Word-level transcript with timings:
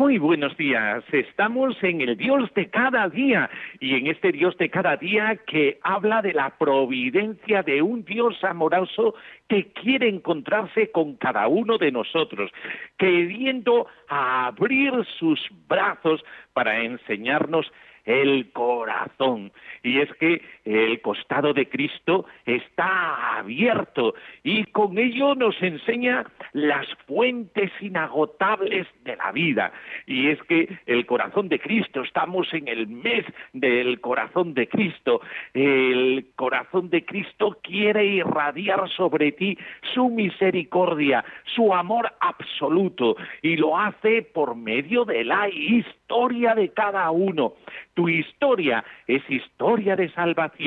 Muy 0.00 0.16
buenos 0.16 0.56
días. 0.56 1.04
Estamos 1.12 1.76
en 1.82 2.00
el 2.00 2.16
Dios 2.16 2.48
de 2.54 2.70
cada 2.70 3.06
día 3.10 3.50
y 3.80 3.96
en 3.96 4.06
este 4.06 4.32
Dios 4.32 4.56
de 4.56 4.70
cada 4.70 4.96
día 4.96 5.36
que 5.46 5.78
habla 5.82 6.22
de 6.22 6.32
la 6.32 6.56
providencia 6.56 7.62
de 7.62 7.82
un 7.82 8.02
Dios 8.06 8.42
amoroso 8.42 9.14
que 9.46 9.66
quiere 9.74 10.08
encontrarse 10.08 10.90
con 10.90 11.16
cada 11.16 11.46
uno 11.48 11.76
de 11.76 11.92
nosotros, 11.92 12.50
queriendo 12.96 13.88
abrir 14.08 14.94
sus 15.18 15.38
brazos 15.68 16.24
para 16.54 16.82
enseñarnos 16.82 17.70
el 18.06 18.50
corazón. 18.52 19.52
Y 19.82 20.00
es 20.00 20.10
que 20.14 20.40
el 20.70 21.00
costado 21.00 21.52
de 21.52 21.68
Cristo 21.68 22.26
está 22.46 23.38
abierto 23.38 24.14
y 24.44 24.64
con 24.64 24.98
ello 24.98 25.34
nos 25.34 25.60
enseña 25.62 26.24
las 26.52 26.86
fuentes 27.06 27.70
inagotables 27.80 28.86
de 29.02 29.16
la 29.16 29.32
vida. 29.32 29.72
Y 30.06 30.28
es 30.28 30.40
que 30.44 30.68
el 30.86 31.06
corazón 31.06 31.48
de 31.48 31.58
Cristo, 31.58 32.02
estamos 32.02 32.52
en 32.52 32.68
el 32.68 32.86
mes 32.86 33.24
del 33.52 34.00
corazón 34.00 34.54
de 34.54 34.68
Cristo. 34.68 35.20
El 35.54 36.26
corazón 36.36 36.90
de 36.90 37.04
Cristo 37.04 37.58
quiere 37.62 38.04
irradiar 38.06 38.88
sobre 38.90 39.32
ti 39.32 39.58
su 39.94 40.08
misericordia, 40.08 41.24
su 41.54 41.74
amor 41.74 42.12
absoluto 42.20 43.16
y 43.42 43.56
lo 43.56 43.76
hace 43.76 44.22
por 44.22 44.54
medio 44.54 45.04
de 45.04 45.24
la 45.24 45.48
historia 45.48 46.54
de 46.54 46.68
cada 46.68 47.10
uno. 47.10 47.54
Tu 47.94 48.08
historia 48.08 48.84
es 49.06 49.22
historia 49.28 49.96
de 49.96 50.08
salvación. 50.10 50.59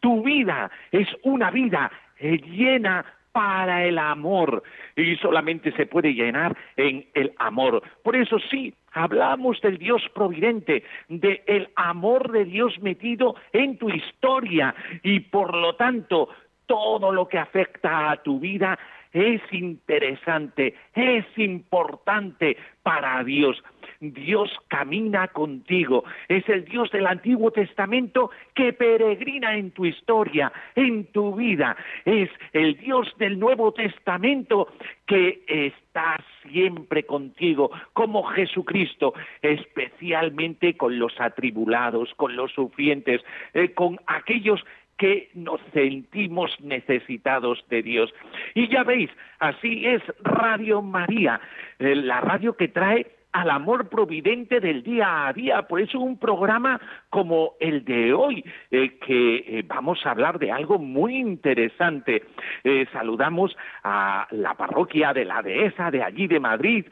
Tu 0.00 0.22
vida 0.22 0.70
es 0.90 1.08
una 1.22 1.50
vida 1.50 1.90
llena 2.20 3.04
para 3.32 3.84
el 3.84 3.98
amor. 3.98 4.62
Y 4.94 5.16
solamente 5.16 5.72
se 5.72 5.86
puede 5.86 6.14
llenar 6.14 6.56
en 6.76 7.06
el 7.14 7.32
amor. 7.38 7.82
Por 8.02 8.14
eso 8.14 8.38
sí, 8.50 8.74
hablamos 8.92 9.60
del 9.62 9.78
Dios 9.78 10.02
providente, 10.14 10.84
del 11.08 11.40
el 11.46 11.68
amor 11.76 12.30
de 12.30 12.44
Dios 12.44 12.78
metido 12.80 13.34
en 13.52 13.78
tu 13.78 13.88
historia. 13.88 14.74
Y 15.02 15.20
por 15.20 15.54
lo 15.56 15.74
tanto 15.74 16.28
todo 16.66 17.12
lo 17.12 17.26
que 17.26 17.38
afecta 17.38 18.10
a 18.10 18.22
tu 18.22 18.38
vida 18.38 18.78
es 19.12 19.40
interesante, 19.52 20.74
es 20.94 21.26
importante 21.36 22.56
para 22.82 23.22
Dios. 23.24 23.62
Dios 24.00 24.50
camina 24.66 25.28
contigo. 25.28 26.04
Es 26.28 26.48
el 26.48 26.64
Dios 26.64 26.90
del 26.90 27.06
Antiguo 27.06 27.52
Testamento 27.52 28.30
que 28.54 28.72
peregrina 28.72 29.56
en 29.56 29.70
tu 29.70 29.84
historia, 29.84 30.52
en 30.74 31.04
tu 31.12 31.36
vida. 31.36 31.76
Es 32.04 32.28
el 32.52 32.76
Dios 32.78 33.14
del 33.18 33.38
Nuevo 33.38 33.72
Testamento 33.72 34.68
que 35.06 35.44
está 35.46 36.16
siempre 36.50 37.04
contigo, 37.04 37.70
como 37.92 38.24
Jesucristo, 38.24 39.14
especialmente 39.40 40.76
con 40.76 40.98
los 40.98 41.20
atribulados, 41.20 42.12
con 42.16 42.34
los 42.34 42.50
sufrientes, 42.52 43.20
eh, 43.54 43.72
con 43.72 44.00
aquellos 44.06 44.64
que 44.98 45.30
nos 45.34 45.60
sentimos 45.72 46.50
necesitados 46.60 47.64
de 47.68 47.82
Dios. 47.82 48.12
Y 48.54 48.68
ya 48.68 48.84
veis, 48.84 49.10
así 49.38 49.86
es 49.86 50.02
Radio 50.20 50.82
María, 50.82 51.40
eh, 51.78 51.96
la 51.96 52.20
radio 52.20 52.56
que 52.56 52.68
trae 52.68 53.06
al 53.32 53.50
amor 53.50 53.88
providente 53.88 54.60
del 54.60 54.82
día 54.82 55.26
a 55.26 55.32
día. 55.32 55.62
Por 55.62 55.80
eso 55.80 55.98
un 55.98 56.18
programa 56.18 56.80
como 57.08 57.54
el 57.60 57.84
de 57.84 58.12
hoy, 58.12 58.44
eh, 58.70 58.98
que 58.98 59.36
eh, 59.36 59.64
vamos 59.66 60.04
a 60.04 60.10
hablar 60.10 60.38
de 60.38 60.52
algo 60.52 60.78
muy 60.78 61.16
interesante. 61.16 62.24
Eh, 62.62 62.86
saludamos 62.92 63.56
a 63.82 64.26
la 64.30 64.54
parroquia 64.54 65.12
de 65.12 65.24
la 65.24 65.42
dehesa 65.42 65.90
de 65.90 66.02
allí 66.02 66.26
de 66.26 66.40
Madrid, 66.40 66.86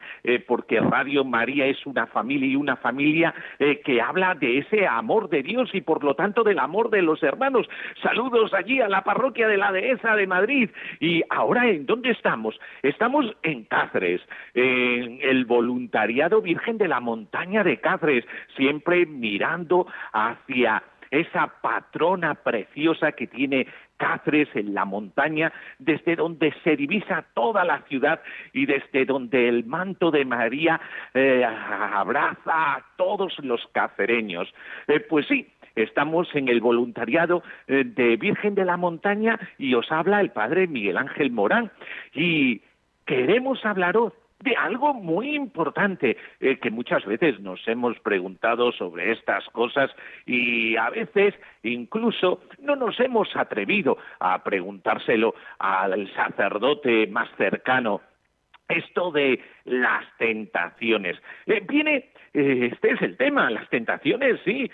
porque 0.47 0.79
Radio 0.79 1.23
María 1.23 1.65
es 1.65 1.85
una 1.85 2.07
familia 2.07 2.47
y 2.47 2.55
una 2.55 2.75
familia 2.75 3.33
que 3.57 4.01
habla 4.01 4.35
de 4.35 4.59
ese 4.59 4.87
amor 4.87 5.29
de 5.29 5.43
Dios 5.43 5.69
y 5.73 5.81
por 5.81 6.03
lo 6.03 6.15
tanto 6.15 6.43
del 6.43 6.59
amor 6.59 6.89
de 6.89 7.01
los 7.01 7.21
hermanos. 7.23 7.67
Saludos 8.01 8.53
allí 8.53 8.81
a 8.81 8.89
la 8.89 9.03
parroquia 9.03 9.47
de 9.47 9.57
la 9.57 9.71
dehesa 9.71 10.15
de 10.15 10.27
Madrid. 10.27 10.69
Y 10.99 11.23
ahora, 11.29 11.69
¿en 11.69 11.85
dónde 11.85 12.11
estamos? 12.11 12.59
Estamos 12.81 13.25
en 13.43 13.63
Cáceres, 13.65 14.21
en 14.53 15.19
el 15.21 15.45
voluntariado 15.45 16.30
Virgen 16.39 16.77
de 16.77 16.87
la 16.87 17.01
Montaña 17.01 17.63
de 17.63 17.81
Cáceres, 17.81 18.23
siempre 18.55 19.05
mirando 19.07 19.87
hacia 20.13 20.83
esa 21.11 21.47
patrona 21.61 22.35
preciosa 22.35 23.11
que 23.11 23.27
tiene 23.27 23.67
Cáceres 23.97 24.47
en 24.55 24.73
la 24.73 24.85
montaña, 24.85 25.53
desde 25.77 26.15
donde 26.15 26.53
se 26.63 26.75
divisa 26.75 27.23
toda 27.35 27.63
la 27.63 27.81
ciudad 27.83 28.21
y 28.51 28.65
desde 28.65 29.05
donde 29.05 29.47
el 29.47 29.65
manto 29.65 30.09
de 30.09 30.25
María 30.25 30.81
eh, 31.13 31.45
abraza 31.45 32.39
a 32.45 32.85
todos 32.95 33.37
los 33.43 33.61
cacereños. 33.73 34.51
Eh, 34.87 35.01
pues 35.01 35.27
sí, 35.27 35.47
estamos 35.75 36.33
en 36.33 36.47
el 36.47 36.61
voluntariado 36.61 37.43
eh, 37.67 37.83
de 37.85 38.17
Virgen 38.17 38.55
de 38.55 38.65
la 38.65 38.77
Montaña 38.77 39.39
y 39.59 39.75
os 39.75 39.91
habla 39.91 40.21
el 40.21 40.31
padre 40.31 40.65
Miguel 40.65 40.97
Ángel 40.97 41.31
Morán 41.31 41.71
y 42.13 42.61
queremos 43.05 43.63
hablaros 43.65 44.13
de 44.43 44.55
algo 44.55 44.93
muy 44.93 45.35
importante 45.35 46.17
eh, 46.39 46.57
que 46.59 46.71
muchas 46.71 47.05
veces 47.05 47.39
nos 47.39 47.65
hemos 47.67 47.99
preguntado 47.99 48.71
sobre 48.71 49.11
estas 49.11 49.45
cosas 49.49 49.91
y 50.25 50.75
a 50.75 50.89
veces 50.89 51.35
incluso 51.63 52.41
no 52.59 52.75
nos 52.75 52.99
hemos 52.99 53.35
atrevido 53.35 53.97
a 54.19 54.43
preguntárselo 54.43 55.35
al 55.59 56.11
sacerdote 56.13 57.07
más 57.07 57.29
cercano 57.37 58.01
esto 58.71 59.11
de 59.11 59.43
las 59.65 60.05
tentaciones. 60.17 61.17
Eh, 61.45 61.61
viene, 61.67 62.10
este 62.33 62.91
es 62.91 63.01
el 63.01 63.17
tema, 63.17 63.49
las 63.49 63.69
tentaciones, 63.69 64.39
sí. 64.45 64.69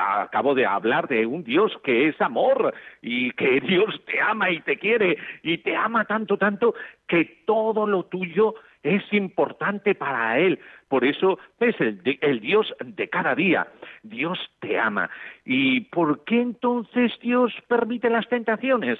acabo 0.00 0.54
de 0.54 0.66
hablar 0.66 1.08
de 1.08 1.26
un 1.26 1.44
Dios 1.44 1.72
que 1.84 2.08
es 2.08 2.20
amor 2.20 2.74
y 3.02 3.30
que 3.32 3.60
Dios 3.66 4.00
te 4.06 4.20
ama 4.20 4.50
y 4.50 4.60
te 4.60 4.78
quiere 4.78 5.16
y 5.42 5.58
te 5.58 5.76
ama 5.76 6.04
tanto, 6.04 6.38
tanto 6.38 6.74
que 7.06 7.42
todo 7.46 7.86
lo 7.86 8.04
tuyo 8.04 8.54
es 8.82 9.02
importante 9.12 9.94
para 9.94 10.38
Él. 10.38 10.58
Por 10.88 11.04
eso 11.04 11.38
es 11.60 11.74
el, 11.80 12.40
Dios 12.40 12.74
de 12.84 13.08
cada 13.08 13.34
día. 13.34 13.66
Dios 14.02 14.38
te 14.60 14.78
ama. 14.78 15.10
¿Y 15.44 15.82
por 15.82 16.24
qué 16.24 16.40
entonces 16.40 17.12
Dios 17.20 17.52
permite 17.68 18.08
las 18.10 18.28
tentaciones? 18.28 18.98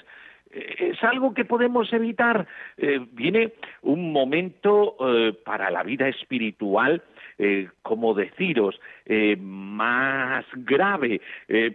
Eh, 0.59 0.91
es 0.93 1.05
algo 1.05 1.35
que 1.35 1.45
podemos 1.45 1.93
evitar. 1.93 2.47
Eh, 2.77 3.01
viene 3.13 3.53
un 3.83 4.13
momento 4.13 4.97
eh, 5.01 5.33
para 5.45 5.71
la 5.71 5.83
vida 5.83 6.09
espiritual, 6.09 7.03
como 7.83 8.15
deciros, 8.15 8.81
más 9.39 10.45
grave. 10.57 11.21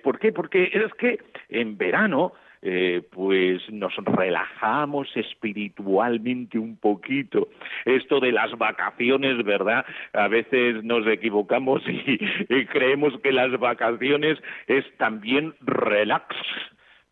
¿Por 0.04 0.20
qué? 0.20 0.34
Porque 0.34 0.70
es 0.74 0.94
que 0.96 1.20
en 1.48 1.78
verano 1.78 2.34
eh, 2.66 3.02
pues 3.12 3.62
nos 3.70 3.94
relajamos 3.98 5.10
espiritualmente 5.18 6.58
un 6.58 6.78
poquito. 6.78 7.50
Esto 7.84 8.22
de 8.22 8.32
las 8.32 8.58
vacaciones, 8.58 9.44
¿verdad? 9.44 9.86
A 10.14 10.30
veces 10.30 10.82
nos 10.82 11.06
equivocamos 11.06 11.82
y, 11.90 12.66
creemos 12.68 13.20
que 13.22 13.34
las 13.34 13.52
vacaciones 13.60 14.40
es 14.68 14.86
también 14.96 15.54
relax 15.60 16.34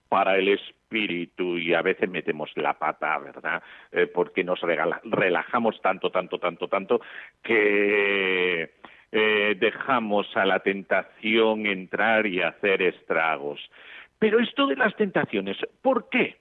para 0.07 0.37
el 0.37 0.47
espíritu 0.47 0.80
y 0.91 1.73
a 1.73 1.81
veces 1.81 2.09
metemos 2.09 2.51
la 2.55 2.73
pata, 2.73 3.17
¿verdad? 3.19 3.63
Eh, 3.91 4.07
porque 4.07 4.43
nos 4.43 4.59
relajamos 4.61 5.81
tanto, 5.81 6.09
tanto, 6.09 6.39
tanto, 6.39 6.67
tanto 6.67 7.01
que 7.41 8.71
eh, 9.11 9.55
dejamos 9.59 10.35
a 10.35 10.45
la 10.45 10.59
tentación 10.59 11.65
entrar 11.65 12.27
y 12.27 12.41
hacer 12.41 12.81
estragos. 12.81 13.59
Pero 14.19 14.39
esto 14.39 14.67
de 14.67 14.75
las 14.75 14.95
tentaciones, 14.95 15.57
¿por 15.81 16.09
qué? 16.09 16.37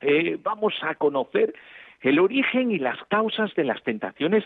Eh, 0.00 0.38
vamos 0.42 0.74
a 0.82 0.94
conocer 0.94 1.54
el 2.00 2.18
origen 2.18 2.70
y 2.70 2.78
las 2.78 3.02
causas 3.04 3.54
de 3.54 3.64
las 3.64 3.82
tentaciones 3.82 4.44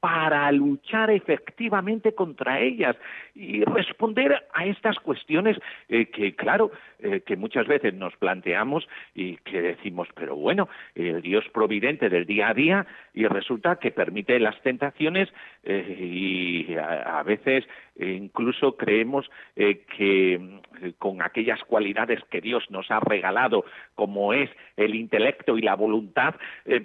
para 0.00 0.50
luchar 0.52 1.10
efectivamente 1.10 2.14
contra 2.14 2.60
ellas 2.60 2.96
y 3.34 3.64
responder 3.64 4.46
a 4.52 4.66
estas 4.66 4.98
cuestiones 5.00 5.58
eh, 5.88 6.06
que, 6.06 6.34
claro, 6.34 6.70
eh, 7.00 7.22
que 7.26 7.36
muchas 7.36 7.66
veces 7.66 7.94
nos 7.94 8.16
planteamos 8.16 8.88
y 9.14 9.36
que 9.38 9.60
decimos, 9.60 10.08
pero 10.14 10.36
bueno, 10.36 10.68
el 10.94 11.22
Dios 11.22 11.44
providente 11.52 12.08
del 12.08 12.26
día 12.26 12.48
a 12.48 12.54
día 12.54 12.86
y 13.14 13.26
resulta 13.26 13.76
que 13.76 13.90
permite 13.90 14.38
las 14.38 14.60
tentaciones 14.62 15.28
eh, 15.64 15.96
y 16.00 16.76
a, 16.76 17.22
veces 17.24 17.64
incluso 17.98 18.76
creemos 18.76 19.30
que 19.54 20.60
con 20.98 21.22
aquellas 21.22 21.62
cualidades 21.64 22.20
que 22.30 22.40
Dios 22.40 22.64
nos 22.70 22.90
ha 22.90 23.00
regalado, 23.00 23.64
como 23.94 24.32
es 24.32 24.50
el 24.76 24.94
intelecto 24.94 25.58
y 25.58 25.62
la 25.62 25.74
voluntad, 25.74 26.34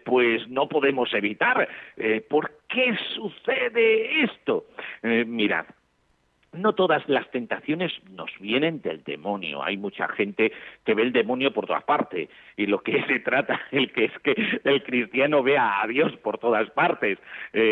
pues 0.05 0.47
no 0.47 0.67
podemos 0.67 1.13
evitar. 1.13 1.67
¿Por 2.29 2.51
qué 2.67 2.95
sucede 3.15 4.23
esto? 4.23 4.65
mirad, 5.03 5.65
no 6.53 6.73
todas 6.73 7.07
las 7.07 7.29
tentaciones 7.31 7.91
nos 8.11 8.29
vienen 8.39 8.81
del 8.81 9.03
demonio. 9.03 9.63
Hay 9.63 9.77
mucha 9.77 10.07
gente 10.09 10.51
que 10.85 10.93
ve 10.93 11.03
el 11.03 11.11
demonio 11.11 11.53
por 11.53 11.65
todas 11.65 11.83
partes 11.83 12.29
y 12.57 12.65
lo 12.65 12.81
que 12.81 13.03
se 13.07 13.19
trata 13.19 13.59
el 13.71 13.91
que 13.91 14.05
es 14.05 14.19
que 14.19 14.35
el 14.63 14.83
cristiano 14.83 15.43
vea 15.43 15.81
a 15.81 15.87
Dios 15.87 16.15
por 16.17 16.37
todas 16.37 16.69
partes. 16.71 17.19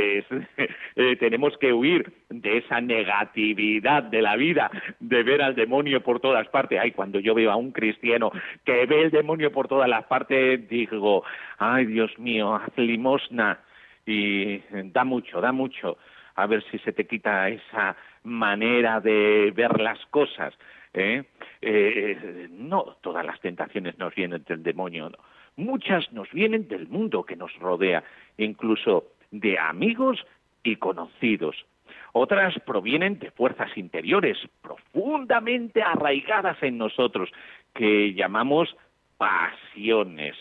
Eh, 0.95 1.15
tenemos 1.17 1.57
que 1.57 1.73
huir 1.73 2.11
de 2.29 2.57
esa 2.57 2.81
negatividad 2.81 4.03
de 4.03 4.21
la 4.21 4.35
vida, 4.35 4.69
de 4.99 5.23
ver 5.23 5.41
al 5.41 5.55
demonio 5.55 6.01
por 6.01 6.19
todas 6.19 6.47
partes. 6.49 6.79
Ay, 6.81 6.91
cuando 6.91 7.19
yo 7.19 7.33
veo 7.33 7.51
a 7.51 7.55
un 7.55 7.71
cristiano 7.71 8.31
que 8.65 8.85
ve 8.85 9.03
el 9.03 9.11
demonio 9.11 9.51
por 9.51 9.67
todas 9.67 9.89
las 9.89 10.05
partes, 10.05 10.67
digo, 10.69 11.23
ay, 11.57 11.85
Dios 11.85 12.17
mío, 12.19 12.55
haz 12.55 12.77
limosna 12.77 13.59
y 14.05 14.59
da 14.91 15.03
mucho, 15.03 15.39
da 15.41 15.51
mucho 15.51 15.97
a 16.35 16.47
ver 16.47 16.63
si 16.71 16.79
se 16.79 16.91
te 16.93 17.05
quita 17.05 17.49
esa 17.49 17.95
manera 18.23 18.99
de 18.99 19.51
ver 19.55 19.79
las 19.79 20.03
cosas. 20.07 20.53
¿eh? 20.93 21.23
Eh, 21.61 22.47
no 22.51 22.97
todas 23.01 23.25
las 23.25 23.39
tentaciones 23.39 23.97
nos 23.97 24.13
vienen 24.15 24.43
del 24.47 24.63
demonio, 24.63 25.11
muchas 25.55 26.11
nos 26.11 26.31
vienen 26.31 26.67
del 26.67 26.87
mundo 26.87 27.23
que 27.23 27.35
nos 27.35 27.53
rodea, 27.59 28.03
incluso 28.37 29.05
de 29.31 29.57
amigos 29.57 30.25
y 30.63 30.75
conocidos. 30.75 31.65
Otras 32.13 32.53
provienen 32.65 33.19
de 33.19 33.31
fuerzas 33.31 33.75
interiores 33.77 34.37
profundamente 34.61 35.81
arraigadas 35.81 36.61
en 36.61 36.77
nosotros, 36.77 37.29
que 37.73 38.13
llamamos 38.13 38.75
pasiones. 39.17 40.35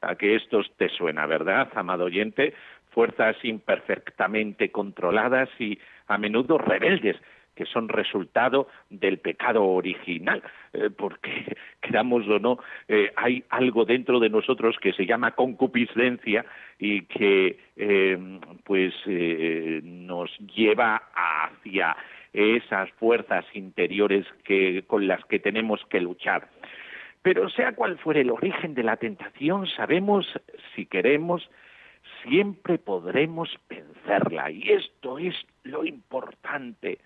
A 0.00 0.16
que 0.16 0.34
esto 0.34 0.62
te 0.76 0.88
suena, 0.88 1.26
¿verdad, 1.26 1.68
amado 1.76 2.06
oyente? 2.06 2.54
Fuerzas 2.92 3.36
imperfectamente 3.42 4.70
controladas 4.70 5.48
y 5.58 5.78
a 6.06 6.18
menudo 6.18 6.58
rebeldes 6.58 7.16
que 7.54 7.66
son 7.66 7.88
resultado 7.88 8.68
del 8.88 9.18
pecado 9.18 9.64
original, 9.64 10.42
eh, 10.72 10.90
porque 10.96 11.56
queramos 11.80 12.26
o 12.28 12.38
no, 12.38 12.58
eh, 12.88 13.12
hay 13.16 13.44
algo 13.50 13.84
dentro 13.84 14.20
de 14.20 14.30
nosotros 14.30 14.76
que 14.80 14.92
se 14.92 15.06
llama 15.06 15.32
concupiscencia 15.32 16.44
y 16.78 17.02
que 17.02 17.58
eh, 17.76 18.18
pues 18.64 18.94
nos 19.82 20.30
lleva 20.54 21.02
hacia 21.14 21.96
esas 22.32 22.90
fuerzas 22.92 23.44
interiores 23.52 24.26
que, 24.44 24.84
con 24.86 25.06
las 25.06 25.22
que 25.26 25.38
tenemos 25.38 25.84
que 25.90 26.00
luchar. 26.00 26.48
Pero 27.22 27.48
sea 27.50 27.72
cual 27.72 27.98
fuere 27.98 28.22
el 28.22 28.30
origen 28.30 28.74
de 28.74 28.82
la 28.82 28.96
tentación, 28.96 29.66
sabemos, 29.68 30.26
si 30.74 30.86
queremos, 30.86 31.48
siempre 32.22 32.78
podremos 32.78 33.48
vencerla. 33.68 34.50
Y 34.50 34.70
esto 34.70 35.18
es 35.18 35.34
lo 35.64 35.84
importante 35.84 36.98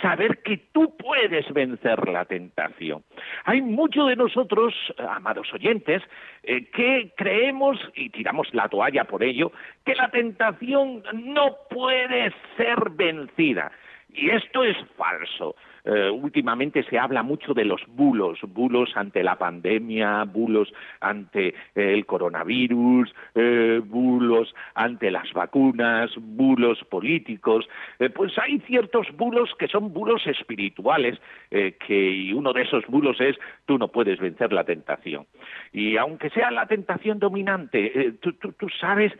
saber 0.00 0.42
que 0.42 0.56
tú 0.72 0.96
puedes 0.96 1.52
vencer 1.52 2.08
la 2.08 2.24
tentación. 2.24 3.04
Hay 3.44 3.60
muchos 3.60 4.08
de 4.08 4.16
nosotros, 4.16 4.74
amados 4.96 5.52
oyentes, 5.52 6.02
eh, 6.42 6.64
que 6.70 7.12
creemos, 7.16 7.78
y 7.94 8.08
tiramos 8.10 8.52
la 8.54 8.68
toalla 8.68 9.04
por 9.04 9.22
ello, 9.22 9.52
que 9.84 9.94
la 9.94 10.08
tentación 10.10 11.02
no 11.12 11.56
puede 11.68 12.32
ser 12.56 12.90
vencida. 12.90 13.70
Y 14.08 14.30
esto 14.30 14.64
es 14.64 14.76
falso. 14.96 15.56
Eh, 15.84 16.10
últimamente 16.10 16.84
se 16.84 16.98
habla 16.98 17.24
mucho 17.24 17.54
de 17.54 17.64
los 17.64 17.82
bulos, 17.88 18.38
bulos 18.46 18.92
ante 18.94 19.24
la 19.24 19.36
pandemia, 19.36 20.24
bulos 20.24 20.72
ante 21.00 21.48
eh, 21.48 21.54
el 21.74 22.06
coronavirus, 22.06 23.12
eh, 23.34 23.80
bulos 23.84 24.54
ante 24.74 25.10
las 25.10 25.32
vacunas, 25.32 26.12
bulos 26.16 26.78
políticos. 26.84 27.68
pues 28.14 28.38
hay 28.38 28.60
ciertos 28.60 29.08
bulos 29.16 29.50
que 29.58 29.68
son 29.68 29.92
bulos 29.92 30.26
espirituales, 30.26 31.20
que 31.50 32.10
y 32.10 32.32
uno 32.32 32.52
de 32.52 32.62
esos 32.62 32.86
bulos 32.86 33.20
es 33.20 33.36
tú 33.66 33.78
no 33.78 33.88
puedes 33.88 34.18
vencer 34.18 34.52
la 34.52 34.64
tentación. 34.64 35.26
Y 35.72 35.96
aunque 35.96 36.30
sea 36.30 36.50
la 36.50 36.66
tentación 36.66 37.18
dominante, 37.18 38.14
tú, 38.20 38.32
tú 38.32 38.68
sabes 38.80 39.12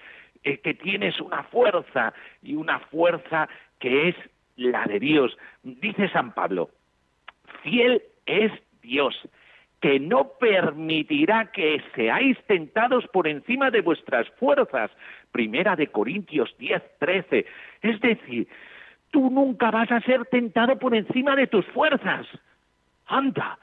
que 0.43 0.75
tienes 0.75 1.20
una 1.20 1.43
fuerza 1.44 2.12
y 2.43 2.55
una 2.55 2.79
fuerza 2.81 3.49
que 3.79 4.08
es 4.08 4.17
la 4.57 4.85
de 4.85 4.99
Dios. 4.99 5.37
Dice 5.63 6.09
San 6.11 6.33
Pablo, 6.33 6.71
fiel 7.63 8.03
es 8.27 8.53
Dios, 8.83 9.15
que 9.81 9.99
no 9.99 10.33
permitirá 10.39 11.51
que 11.51 11.83
seáis 11.95 12.39
tentados 12.47 13.07
por 13.09 13.27
encima 13.27 13.71
de 13.71 13.81
vuestras 13.81 14.29
fuerzas. 14.39 14.91
Primera 15.33 15.77
de 15.77 15.89
Corintios 15.89 16.55
10, 16.59 16.83
13. 16.99 17.47
Es 17.83 18.01
decir, 18.01 18.49
tú 19.11 19.31
nunca 19.31 19.71
vas 19.71 19.91
a 19.91 20.01
ser 20.01 20.25
tentado 20.27 20.79
por 20.79 20.95
encima 20.95 21.35
de 21.35 21.47
tus 21.47 21.67
fuerzas. 21.67 22.27
Anda. 23.07 23.59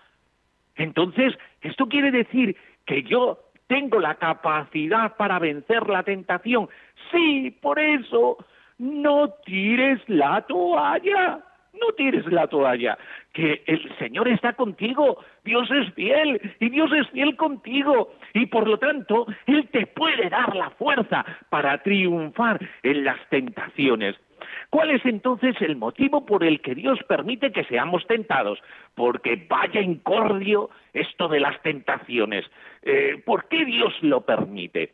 Entonces, 0.76 1.38
esto 1.62 1.88
quiere 1.88 2.12
decir 2.12 2.56
que 2.86 3.04
yo 3.04 3.40
tengo 3.68 4.00
la 4.00 4.16
capacidad 4.16 5.16
para 5.16 5.40
vencer 5.40 5.88
la 5.88 6.04
tentación. 6.04 6.70
Sí, 7.12 7.56
por 7.62 7.80
eso 7.80 8.38
no 8.80 9.30
tires 9.46 10.00
la 10.08 10.42
toalla, 10.42 11.44
no 11.74 11.94
tires 11.96 12.26
la 12.28 12.48
toalla, 12.48 12.98
que 13.34 13.62
el 13.68 13.98
Señor 13.98 14.28
está 14.28 14.54
contigo, 14.54 15.24
Dios 15.44 15.70
es 15.72 15.94
fiel 15.94 16.42
y 16.60 16.70
Dios 16.70 16.92
es 16.94 17.08
fiel 17.10 17.36
contigo 17.36 18.14
y 18.34 18.48
por 18.48 18.68
lo 18.68 18.80
tanto 18.80 19.28
Él 19.46 19.68
te 19.72 19.86
puede 19.86 20.30
dar 20.30 20.56
la 20.56 20.72
fuerza 20.72 21.26
para 21.50 21.78
triunfar 21.84 22.60
en 22.84 23.04
las 23.04 23.20
tentaciones. 23.30 24.16
¿Cuál 24.70 24.92
es 24.92 25.06
entonces 25.06 25.56
el 25.62 25.76
motivo 25.76 26.26
por 26.26 26.44
el 26.44 26.62
que 26.62 26.76
Dios 26.76 27.00
permite 27.08 27.52
que 27.52 27.66
seamos 27.66 28.06
tentados? 28.08 28.60
Porque 28.96 29.46
vaya 29.50 29.82
incordio 29.82 30.70
esto 30.94 31.28
de 31.28 31.40
las 31.40 31.62
tentaciones. 31.62 32.46
Eh, 32.84 33.22
¿Por 33.26 33.48
qué 33.48 33.66
Dios 33.66 33.94
lo 34.02 34.22
permite? 34.22 34.94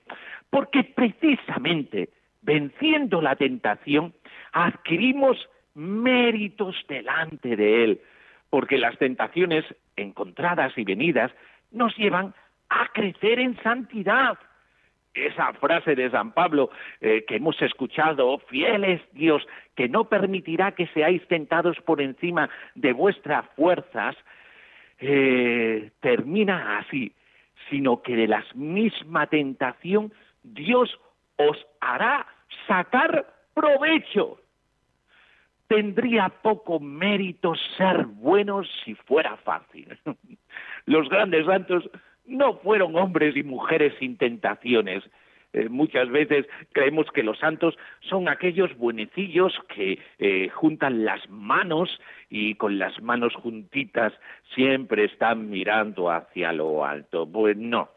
Porque 0.50 0.84
precisamente 0.84 2.10
venciendo 2.46 3.22
la 3.22 3.36
tentación, 3.36 4.14
adquirimos 4.54 5.50
méritos 5.74 6.76
delante 6.88 7.56
de 7.56 7.84
Él, 7.84 8.02
porque 8.50 8.78
las 8.78 8.98
tentaciones 8.98 9.66
encontradas 9.98 10.78
y 10.78 10.84
venidas 10.84 11.32
nos 11.72 11.96
llevan 11.98 12.34
a 12.70 12.88
crecer 12.94 13.40
en 13.40 13.62
santidad. 13.62 14.38
Esa 15.14 15.54
frase 15.54 15.96
de 15.96 16.10
San 16.12 16.34
Pablo 16.34 16.70
eh, 17.02 17.24
que 17.28 17.38
hemos 17.38 17.62
escuchado, 17.62 18.38
fiel 18.50 18.84
es 18.84 19.02
Dios, 19.14 19.46
que 19.76 19.88
no 19.88 20.06
permitirá 20.06 20.74
que 20.74 20.88
seáis 20.88 21.26
tentados 21.28 21.78
por 21.82 22.02
encima 22.02 22.50
de 22.76 22.94
vuestras 22.94 23.46
fuerzas, 23.56 24.16
eh, 25.00 25.92
termina 26.02 26.80
así, 26.80 27.14
sino 27.70 28.02
que 28.02 28.16
de 28.16 28.28
la 28.28 28.44
misma 28.56 29.28
tentación 29.28 30.14
Dios 30.44 31.00
os 31.38 31.66
hará 31.82 32.28
sacar 32.68 33.26
provecho. 33.54 34.40
Tendría 35.68 36.30
poco 36.30 36.80
mérito 36.80 37.56
ser 37.78 38.06
buenos 38.06 38.70
si 38.84 38.94
fuera 38.94 39.36
fácil. 39.38 39.98
Los 40.86 41.10
grandes 41.10 41.46
santos 41.46 41.90
no 42.26 42.58
fueron 42.58 42.96
hombres 42.96 43.36
y 43.36 43.44
mujeres 43.44 43.94
sin 44.00 44.18
tentaciones. 44.18 45.04
Eh, 45.54 45.70
muchas 45.70 46.10
veces 46.10 46.46
creemos 46.74 47.08
que 47.14 47.24
los 47.24 47.40
santos 47.40 47.78
son 48.02 48.28
aquellos 48.28 48.76
buenecillos 48.78 49.58
que 49.74 50.00
eh, 50.20 50.50
juntan 50.50 51.06
las 51.06 51.30
manos 51.30 52.02
y 52.30 52.56
con 52.56 52.78
las 52.78 53.02
manos 53.02 53.34
juntitas 53.36 54.12
siempre 54.54 55.06
están 55.06 55.50
mirando 55.50 56.12
hacia 56.12 56.52
lo 56.52 56.84
alto. 56.84 57.26
Pues 57.26 57.56
no, 57.56 57.90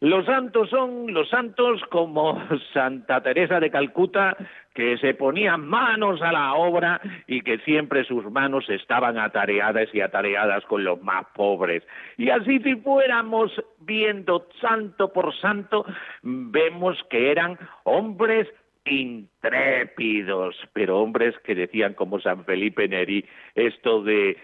los 0.00 0.26
santos 0.26 0.70
son 0.70 1.12
los 1.12 1.28
santos 1.28 1.82
como 1.90 2.40
Santa 2.72 3.20
Teresa 3.20 3.58
de 3.58 3.70
Calcuta, 3.70 4.36
que 4.72 4.96
se 4.98 5.14
ponía 5.14 5.56
manos 5.56 6.22
a 6.22 6.30
la 6.30 6.54
obra 6.54 7.00
y 7.26 7.40
que 7.40 7.58
siempre 7.58 8.04
sus 8.04 8.30
manos 8.30 8.70
estaban 8.70 9.18
atareadas 9.18 9.88
y 9.92 10.00
atareadas 10.00 10.64
con 10.66 10.84
los 10.84 11.02
más 11.02 11.26
pobres. 11.34 11.82
Y 12.16 12.30
así 12.30 12.60
si 12.60 12.76
fuéramos 12.76 13.50
viendo 13.80 14.46
santo 14.60 15.12
por 15.12 15.34
santo, 15.40 15.84
vemos 16.22 16.96
que 17.10 17.32
eran 17.32 17.58
hombres 17.82 18.46
intrépidos, 18.84 20.54
pero 20.72 21.00
hombres 21.00 21.36
que 21.40 21.56
decían 21.56 21.94
como 21.94 22.20
San 22.20 22.44
Felipe 22.44 22.86
Neri 22.86 23.24
esto 23.56 24.02
de 24.02 24.36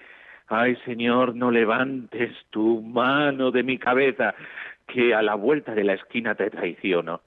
Ay 0.48 0.76
Señor, 0.84 1.34
no 1.34 1.50
levantes 1.50 2.32
tu 2.50 2.82
mano 2.82 3.50
de 3.50 3.62
mi 3.62 3.78
cabeza, 3.78 4.34
que 4.86 5.14
a 5.14 5.22
la 5.22 5.34
vuelta 5.34 5.74
de 5.74 5.84
la 5.84 5.94
esquina 5.94 6.34
te 6.34 6.50
traiciono. 6.50 7.20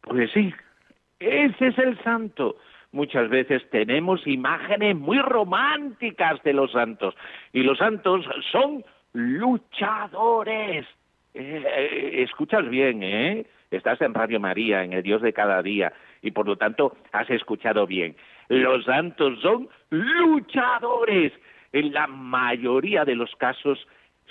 Pues 0.00 0.30
sí, 0.32 0.52
ese 1.18 1.68
es 1.68 1.78
el 1.78 2.02
santo. 2.02 2.56
Muchas 2.92 3.28
veces 3.28 3.62
tenemos 3.70 4.26
imágenes 4.26 4.96
muy 4.96 5.18
románticas 5.18 6.42
de 6.42 6.52
los 6.52 6.72
santos 6.72 7.14
y 7.52 7.62
los 7.62 7.78
santos 7.78 8.26
son 8.50 8.84
luchadores. 9.12 10.86
Eh, 11.34 11.64
eh, 11.64 12.22
escuchas 12.22 12.68
bien, 12.68 13.02
¿eh? 13.02 13.46
Estás 13.70 14.00
en 14.00 14.14
Radio 14.14 14.40
María, 14.40 14.82
en 14.82 14.92
el 14.92 15.02
Dios 15.04 15.22
de 15.22 15.32
cada 15.32 15.62
día, 15.62 15.92
y 16.22 16.32
por 16.32 16.46
lo 16.46 16.56
tanto 16.56 16.96
has 17.12 17.30
escuchado 17.30 17.86
bien. 17.86 18.16
Los 18.48 18.84
santos 18.84 19.38
son 19.40 19.68
luchadores. 19.90 21.32
En 21.72 21.92
la 21.92 22.08
mayoría 22.08 23.04
de 23.04 23.14
los 23.14 23.34
casos 23.36 23.86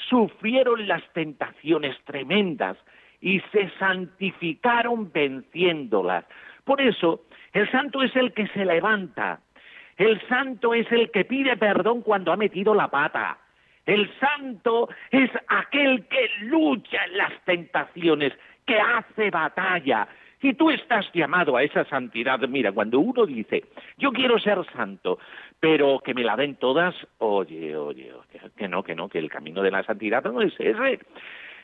sufrieron 0.07 0.87
las 0.87 1.03
tentaciones 1.13 1.97
tremendas 2.05 2.77
y 3.21 3.39
se 3.51 3.69
santificaron 3.79 5.11
venciéndolas. 5.11 6.25
Por 6.63 6.81
eso, 6.81 7.21
el 7.53 7.69
santo 7.71 8.01
es 8.03 8.15
el 8.15 8.33
que 8.33 8.47
se 8.47 8.65
levanta. 8.65 9.41
El 9.97 10.21
santo 10.27 10.73
es 10.73 10.89
el 10.91 11.11
que 11.11 11.25
pide 11.25 11.57
perdón 11.57 12.01
cuando 12.01 12.31
ha 12.31 12.37
metido 12.37 12.73
la 12.73 12.87
pata. 12.87 13.37
El 13.85 14.09
santo 14.19 14.87
es 15.11 15.29
aquel 15.47 16.05
que 16.07 16.29
lucha 16.41 17.03
en 17.05 17.17
las 17.17 17.33
tentaciones, 17.43 18.33
que 18.65 18.79
hace 18.79 19.29
batalla. 19.29 20.07
Y 20.41 20.53
tú 20.53 20.69
estás 20.69 21.11
llamado 21.13 21.57
a 21.57 21.63
esa 21.63 21.83
santidad. 21.85 22.39
Mira, 22.47 22.71
cuando 22.71 22.99
uno 22.99 23.25
dice, 23.25 23.65
yo 23.97 24.11
quiero 24.11 24.39
ser 24.39 24.59
santo, 24.71 25.19
pero 25.59 25.99
que 25.99 26.13
me 26.13 26.23
la 26.23 26.35
den 26.35 26.55
todas, 26.55 26.95
oye, 27.17 27.75
oye, 27.75 28.11
que 28.55 28.67
no, 28.67 28.83
que 28.83 28.95
no, 28.95 29.09
que 29.09 29.19
el 29.19 29.29
camino 29.29 29.61
de 29.61 29.71
la 29.71 29.83
santidad 29.83 30.23
no 30.23 30.41
es 30.41 30.53
ese. 30.59 30.99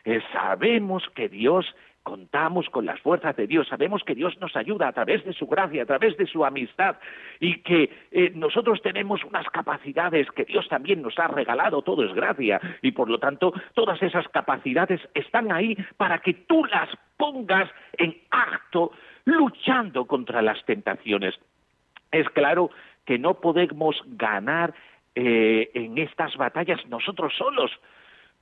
Eh, 0.06 0.22
sabemos 0.34 1.04
que 1.16 1.30
Dios 1.30 1.66
contamos 2.06 2.70
con 2.70 2.86
las 2.86 3.00
fuerzas 3.00 3.36
de 3.36 3.48
Dios, 3.48 3.68
sabemos 3.68 4.04
que 4.04 4.14
Dios 4.14 4.38
nos 4.40 4.56
ayuda 4.56 4.88
a 4.88 4.94
través 4.94 5.26
de 5.26 5.34
su 5.34 5.48
gracia, 5.48 5.82
a 5.82 5.86
través 5.88 6.16
de 6.18 6.28
su 6.28 6.46
amistad 6.46 6.98
y 7.40 7.62
que 7.64 7.90
eh, 8.12 8.32
nosotros 8.36 8.80
tenemos 8.84 9.24
unas 9.24 9.50
capacidades 9.50 10.30
que 10.30 10.46
Dios 10.46 10.68
también 10.70 11.02
nos 11.02 11.18
ha 11.18 11.28
regalado, 11.28 11.82
todo 11.82 12.04
es 12.06 12.14
gracia 12.14 12.62
y 12.84 12.92
por 12.92 13.10
lo 13.10 13.18
tanto 13.18 13.54
todas 13.74 14.00
esas 14.04 14.28
capacidades 14.28 15.02
están 15.16 15.52
ahí 15.52 15.76
para 15.98 16.20
que 16.20 16.36
tú 16.36 16.64
las 16.66 16.90
pongas 17.18 17.72
en 17.94 18.16
acto 18.30 18.92
luchando 19.26 20.06
contra 20.06 20.44
las 20.44 20.64
tentaciones. 20.66 21.34
Es 22.12 22.30
claro 22.30 22.70
que 23.06 23.20
no 23.20 23.36
podemos 23.36 23.96
ganar 24.06 24.74
eh, 25.16 25.70
en 25.74 25.98
estas 25.98 26.36
batallas 26.36 26.86
nosotros 26.88 27.34
solos. 27.38 27.72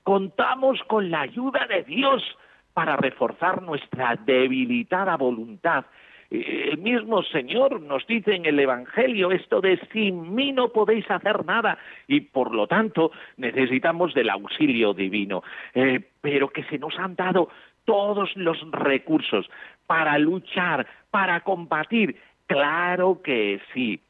Contamos 0.02 0.82
con 0.84 1.10
la 1.10 1.22
ayuda 1.22 1.66
de 1.66 1.82
Dios 1.84 2.22
para 2.72 2.96
reforzar 2.96 3.62
nuestra 3.62 4.16
debilitada 4.16 5.16
voluntad. 5.16 5.84
Eh, 6.30 6.70
el 6.72 6.78
mismo 6.78 7.22
Señor 7.22 7.80
nos 7.80 8.06
dice 8.06 8.34
en 8.34 8.44
el 8.46 8.58
Evangelio 8.58 9.30
esto 9.30 9.60
de 9.60 9.78
sin 9.92 10.34
mí 10.34 10.52
no 10.52 10.70
podéis 10.70 11.08
hacer 11.10 11.44
nada 11.44 11.78
y 12.08 12.20
por 12.20 12.52
lo 12.52 12.66
tanto 12.66 13.12
necesitamos 13.36 14.12
del 14.14 14.30
auxilio 14.30 14.92
divino, 14.92 15.42
eh, 15.74 16.00
pero 16.20 16.48
que 16.48 16.64
se 16.64 16.78
nos 16.78 16.98
han 16.98 17.14
dado 17.14 17.48
todos 17.84 18.34
los 18.36 18.58
recursos 18.72 19.48
para 19.86 20.18
luchar, 20.18 20.86
para 21.10 21.40
combatir. 21.40 22.16
Claro 22.46 23.22
que 23.22 23.60
sí, 23.72 24.00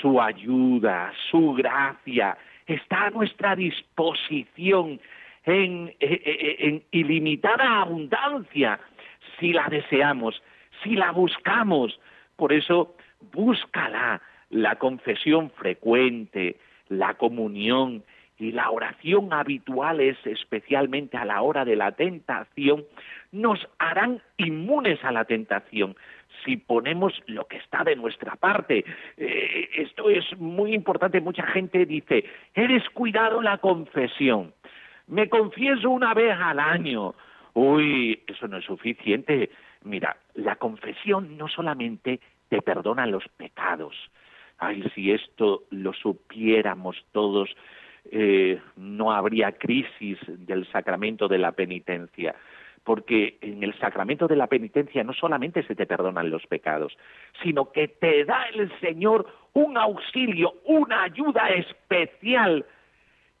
su 0.00 0.20
ayuda, 0.20 1.12
su 1.30 1.54
gracia 1.54 2.36
está 2.66 3.06
a 3.06 3.10
nuestra 3.10 3.54
disposición 3.54 5.00
en, 5.44 5.94
en, 6.00 6.82
ilimitada 6.90 7.80
abundancia 7.80 8.80
si 9.38 9.52
la 9.52 9.68
deseamos, 9.68 10.42
si 10.82 10.96
la 10.96 11.12
buscamos. 11.12 11.98
Por 12.36 12.52
eso, 12.52 12.96
búscala, 13.32 14.20
la 14.50 14.76
confesión 14.76 15.50
frecuente, 15.50 16.56
la 16.88 17.14
comunión 17.14 18.02
y 18.38 18.52
la 18.52 18.70
oración 18.70 19.32
habituales, 19.32 20.16
especialmente 20.24 21.16
a 21.16 21.24
la 21.24 21.40
hora 21.42 21.64
de 21.64 21.76
la 21.76 21.92
tentación, 21.92 22.84
nos 23.32 23.66
harán 23.78 24.20
inmunes 24.36 25.02
a 25.04 25.12
la 25.12 25.24
tentación 25.24 25.96
si 26.44 26.56
ponemos 26.56 27.12
lo 27.26 27.46
que 27.46 27.56
está 27.58 27.84
de 27.84 27.96
nuestra 27.96 28.36
parte. 28.36 28.84
Eh, 29.16 29.68
esto 29.76 30.10
es 30.10 30.24
muy 30.38 30.74
importante. 30.74 31.20
Mucha 31.20 31.46
gente 31.46 31.86
dice, 31.86 32.24
he 32.54 32.68
descuidado 32.68 33.42
la 33.42 33.58
confesión. 33.58 34.52
Me 35.06 35.28
confieso 35.28 35.90
una 35.90 36.14
vez 36.14 36.36
al 36.38 36.58
año. 36.58 37.14
Uy, 37.54 38.22
eso 38.26 38.48
no 38.48 38.58
es 38.58 38.64
suficiente. 38.64 39.50
Mira, 39.84 40.16
la 40.34 40.56
confesión 40.56 41.36
no 41.36 41.48
solamente 41.48 42.20
te 42.48 42.60
perdona 42.62 43.06
los 43.06 43.24
pecados. 43.36 43.94
Ay, 44.58 44.82
si 44.94 45.12
esto 45.12 45.64
lo 45.70 45.92
supiéramos 45.92 46.96
todos, 47.12 47.54
eh, 48.10 48.60
no 48.76 49.12
habría 49.12 49.52
crisis 49.52 50.18
del 50.26 50.66
sacramento 50.70 51.28
de 51.28 51.38
la 51.38 51.52
penitencia 51.52 52.34
porque 52.86 53.36
en 53.40 53.64
el 53.64 53.76
sacramento 53.80 54.28
de 54.28 54.36
la 54.36 54.46
penitencia 54.46 55.02
no 55.02 55.12
solamente 55.12 55.64
se 55.64 55.74
te 55.74 55.86
perdonan 55.86 56.30
los 56.30 56.46
pecados, 56.46 56.96
sino 57.42 57.72
que 57.72 57.88
te 57.88 58.24
da 58.24 58.44
el 58.54 58.70
Señor 58.78 59.26
un 59.54 59.76
auxilio, 59.76 60.54
una 60.64 61.02
ayuda 61.02 61.48
especial 61.48 62.64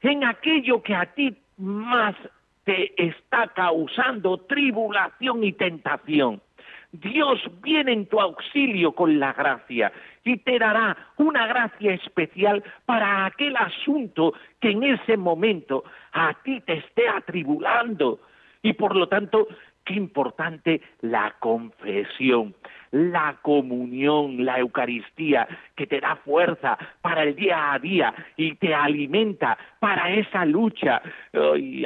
en 0.02 0.24
aquello 0.24 0.82
que 0.82 0.96
a 0.96 1.06
ti 1.14 1.36
más 1.58 2.16
te 2.64 2.92
está 3.00 3.46
causando 3.54 4.38
tribulación 4.38 5.44
y 5.44 5.52
tentación. 5.52 6.42
Dios 6.90 7.40
viene 7.62 7.92
en 7.92 8.06
tu 8.06 8.20
auxilio 8.20 8.92
con 8.92 9.20
la 9.20 9.32
gracia 9.32 9.92
y 10.24 10.38
te 10.38 10.58
dará 10.58 10.96
una 11.18 11.46
gracia 11.46 11.94
especial 11.94 12.64
para 12.84 13.26
aquel 13.26 13.56
asunto 13.56 14.34
que 14.60 14.70
en 14.70 14.82
ese 14.82 15.16
momento 15.16 15.84
a 16.12 16.34
ti 16.42 16.60
te 16.62 16.78
esté 16.78 17.08
atribulando. 17.08 18.18
Y 18.66 18.72
por 18.72 18.96
lo 18.96 19.08
tanto, 19.08 19.46
qué 19.84 19.94
importante 19.94 20.80
la 21.00 21.36
confesión 21.38 22.54
la 22.90 23.38
comunión, 23.42 24.44
la 24.44 24.58
Eucaristía, 24.58 25.46
que 25.74 25.86
te 25.86 26.00
da 26.00 26.16
fuerza 26.16 26.78
para 27.02 27.22
el 27.22 27.36
día 27.36 27.72
a 27.72 27.78
día 27.78 28.14
y 28.36 28.54
te 28.54 28.74
alimenta 28.74 29.58
para 29.78 30.10
esa 30.12 30.44
lucha. 30.44 31.02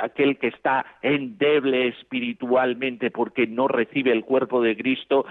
Aquel 0.02 0.38
que 0.38 0.48
está 0.48 0.86
endeble 1.02 1.88
espiritualmente 1.88 3.10
porque 3.10 3.46
no 3.46 3.66
recibe 3.68 4.12
el 4.12 4.24
cuerpo 4.24 4.62
de 4.62 4.76
Cristo, 4.76 5.26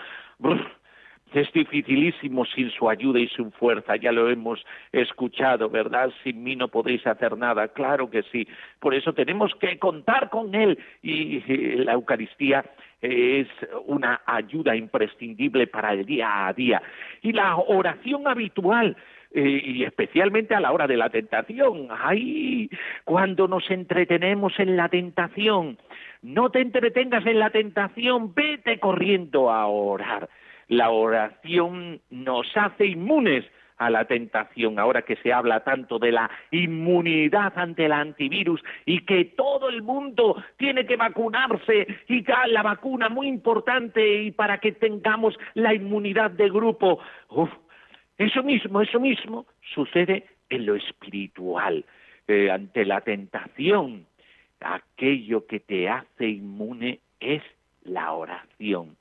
es 1.34 1.52
dificilísimo 1.54 2.46
sin 2.46 2.72
su 2.72 2.90
ayuda 2.90 3.20
y 3.20 3.28
su 3.28 3.52
fuerza, 3.52 3.96
ya 3.96 4.12
lo 4.12 4.30
hemos 4.30 4.66
escuchado, 4.92 5.70
¿verdad? 5.70 6.12
Sin 6.24 6.44
mí 6.44 6.56
no 6.56 6.68
podéis 6.68 7.06
hacer 7.06 7.38
nada, 7.38 7.68
claro 7.70 8.10
que 8.10 8.24
sí. 8.24 8.48
Por 8.80 8.94
eso 8.94 9.14
tenemos 9.14 9.54
que 9.56 9.78
contar 9.78 10.30
con 10.30 10.56
Él 10.56 10.78
y 11.02 11.42
la 11.84 11.94
Eucaristía 11.94 12.66
es 13.02 13.48
una 13.86 14.22
ayuda 14.26 14.76
imprescindible 14.76 15.68
para 15.68 15.94
el 15.94 16.06
día 16.06 16.48
a 16.48 16.54
día. 16.54 16.82
Y 17.22 17.32
la 17.32 17.56
oración 17.56 18.28
habitual, 18.28 18.98
eh, 19.32 19.62
y 19.64 19.84
especialmente 19.84 20.56
a 20.56 20.60
la 20.60 20.72
hora 20.72 20.88
de 20.88 20.98
la 20.98 21.10
tentación. 21.10 21.88
Ay, 21.92 22.70
cuando 23.06 23.48
nos 23.48 23.70
entretenemos 23.70 24.60
en 24.60 24.76
la 24.76 24.90
tentación, 24.90 25.78
no 26.24 26.50
te 26.50 26.62
entretengas 26.62 27.26
en 27.26 27.40
la 27.40 27.52
tentación, 27.52 28.34
vete 28.34 28.80
corriendo 28.80 29.52
a 29.52 29.68
orar. 29.68 30.30
La 30.70 30.92
oración 30.92 32.00
nos 32.10 32.48
hace 32.56 32.86
inmunes 32.86 33.44
a 33.80 33.90
la 33.90 34.06
tentación, 34.06 34.78
ahora 34.78 35.02
que 35.02 35.16
se 35.16 35.34
habla 35.34 35.64
tanto 35.64 35.98
de 36.00 36.12
la 36.12 36.30
inmunidad 36.52 37.54
ante 37.58 37.86
el 37.86 37.94
antivirus 37.94 38.62
y 38.86 39.06
que 39.06 39.26
todo 39.26 39.70
el 39.70 39.82
mundo 39.82 40.36
tiene 40.58 40.86
que 40.86 40.98
vacunarse 40.98 41.88
y 42.08 42.24
la 42.50 42.62
vacuna 42.62 43.10
muy 43.10 43.28
importante 43.28 44.24
y 44.24 44.32
para 44.32 44.60
que 44.60 44.74
tengamos 44.74 45.34
la 45.56 45.74
inmunidad 45.74 46.32
de 46.32 46.50
grupo. 46.50 47.00
eso 48.18 48.44
mismo, 48.44 48.82
eso 48.82 49.00
mismo 49.00 49.46
sucede 49.74 50.26
en 50.50 50.66
lo 50.66 50.76
espiritual, 50.76 51.86
eh, 52.28 52.52
ante 52.52 52.86
la 52.86 53.02
tentación. 53.02 54.06
Aquello 54.60 55.48
que 55.48 55.62
te 55.62 55.88
hace 55.88 56.28
inmune 56.28 57.00
es 57.22 57.42
la 57.86 58.12
oración. 58.12 58.99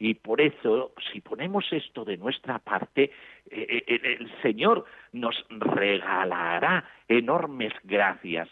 Y 0.00 0.14
por 0.14 0.40
eso, 0.40 0.92
si 1.12 1.20
ponemos 1.20 1.70
esto 1.72 2.06
de 2.06 2.16
nuestra 2.16 2.58
parte, 2.58 3.12
eh, 3.50 3.84
eh, 3.86 4.16
el 4.18 4.32
Señor 4.40 4.86
nos 5.12 5.36
regalará 5.50 6.88
enormes 7.06 7.74
gracias. 7.84 8.48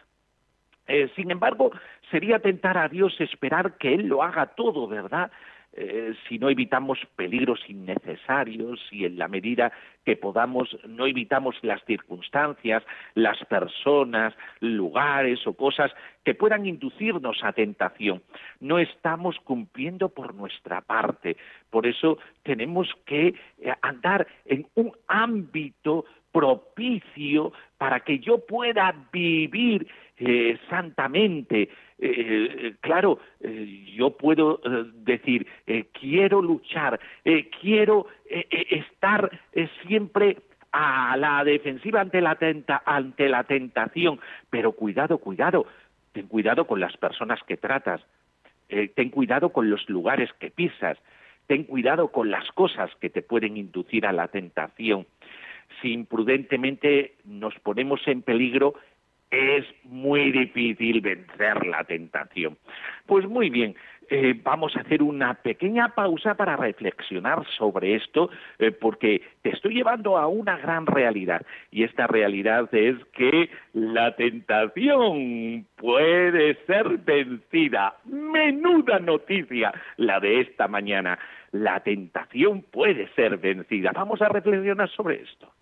Eh, 0.87 1.11
sin 1.17 1.31
embargo, 1.31 1.71
sería 2.11 2.39
tentar 2.41 2.77
a 2.77 2.89
Dios 2.89 3.19
esperar 3.19 3.79
que 3.79 3.95
Él 3.95 4.09
lo 4.09 4.23
haga 4.23 4.45
todo, 4.55 4.87
¿verdad? 4.89 5.33
Eh, 5.73 6.15
si 6.29 6.39
no 6.39 6.49
evitamos 6.49 6.99
peligros 7.15 7.61
innecesarios 7.69 8.81
y 8.91 9.05
en 9.05 9.19
la 9.19 9.29
medida 9.29 9.71
que 10.05 10.17
podamos 10.17 10.77
no 10.89 11.07
evitamos 11.07 11.57
las 11.63 11.85
circunstancias, 11.85 12.83
las 13.15 13.39
personas, 13.45 14.35
lugares 14.61 15.47
o 15.47 15.53
cosas 15.53 15.93
que 16.25 16.35
puedan 16.35 16.67
inducirnos 16.67 17.45
a 17.45 17.53
tentación. 17.53 18.23
No 18.61 18.79
estamos 18.79 19.37
cumpliendo 19.45 20.09
por 20.09 20.35
nuestra 20.35 20.81
parte. 20.81 21.37
Por 21.71 21.87
eso 21.87 22.19
tenemos 22.43 22.89
que 23.05 23.29
eh, 23.29 23.75
andar 23.83 24.27
en 24.47 24.67
un 24.75 24.93
ámbito 25.07 26.07
propicio 26.33 27.53
para 27.79 28.01
que 28.01 28.19
yo 28.19 28.45
pueda 28.47 28.95
vivir 29.13 29.87
eh, 30.21 30.59
santamente. 30.69 31.69
Eh, 32.01 32.75
claro, 32.81 33.21
eh, 33.41 33.93
yo 33.95 34.17
puedo 34.17 34.61
decir, 34.95 35.47
quiero 35.93 36.43
luchar, 36.43 36.99
quiero 37.61 38.07
estar 38.29 39.31
siempre 39.87 40.39
a 40.73 41.17
la 41.17 41.45
defensiva 41.45 42.01
ante 42.01 42.21
la, 42.21 42.37
ante 42.85 43.29
la 43.29 43.45
tentación, 43.45 44.21
pero 44.51 44.73
cuidado, 44.73 45.19
cuidado, 45.19 45.67
ten 46.13 46.27
cuidado 46.27 46.67
con 46.67 46.81
las 46.81 46.97
personas 46.97 47.41
que 47.47 47.57
tratas, 47.57 48.01
ten 48.69 49.11
cuidado 49.11 49.51
con 49.51 49.71
los 49.71 49.89
lugares 49.89 50.31
que 50.41 50.51
pisas, 50.51 50.99
ten 51.47 51.65
cuidado 51.65 52.09
con 52.13 52.31
las 52.31 52.51
cosas 52.53 52.91
que 53.01 53.09
te 53.09 53.23
pueden 53.23 53.57
inducir 53.57 54.07
a 54.07 54.13
la 54.13 54.29
tentación. 54.29 55.07
Si 55.81 55.93
imprudentemente 55.93 57.15
nos 57.25 57.55
ponemos 57.61 58.01
en 58.07 58.23
peligro, 58.23 58.75
es 59.31 59.65
muy 59.85 60.33
difícil 60.33 61.01
vencer 61.01 61.67
la 61.67 61.85
tentación. 61.85 62.57
Pues 63.07 63.27
muy 63.29 63.51
bien, 63.51 63.75
eh, 64.11 64.35
vamos 64.43 64.75
a 64.75 64.81
hacer 64.81 65.03
una 65.03 65.35
pequeña 65.35 65.89
pausa 65.95 66.35
para 66.35 66.57
reflexionar 66.57 67.47
sobre 67.59 67.95
esto, 67.95 68.31
eh, 68.59 68.71
porque 68.71 69.21
te 69.43 69.51
estoy 69.51 69.75
llevando 69.75 70.17
a 70.17 70.27
una 70.27 70.57
gran 70.57 70.87
realidad, 70.87 71.43
y 71.71 71.83
esta 71.83 72.07
realidad 72.07 72.75
es 72.75 72.97
que 73.13 73.51
la 73.75 74.17
tentación 74.17 75.67
puede 75.77 76.55
ser 76.67 76.99
vencida. 76.99 77.97
Menuda 78.07 78.99
noticia 78.99 79.73
la 79.97 80.21
de 80.21 80.41
esta 80.41 80.69
mañana. 80.69 81.19
La 81.53 81.81
tentación 81.81 82.63
puede 82.63 83.09
ser 83.15 83.37
vencida. 83.39 83.93
Vamos 83.95 84.23
a 84.23 84.29
reflexionar 84.29 84.89
sobre 84.91 85.23
esto. 85.23 85.53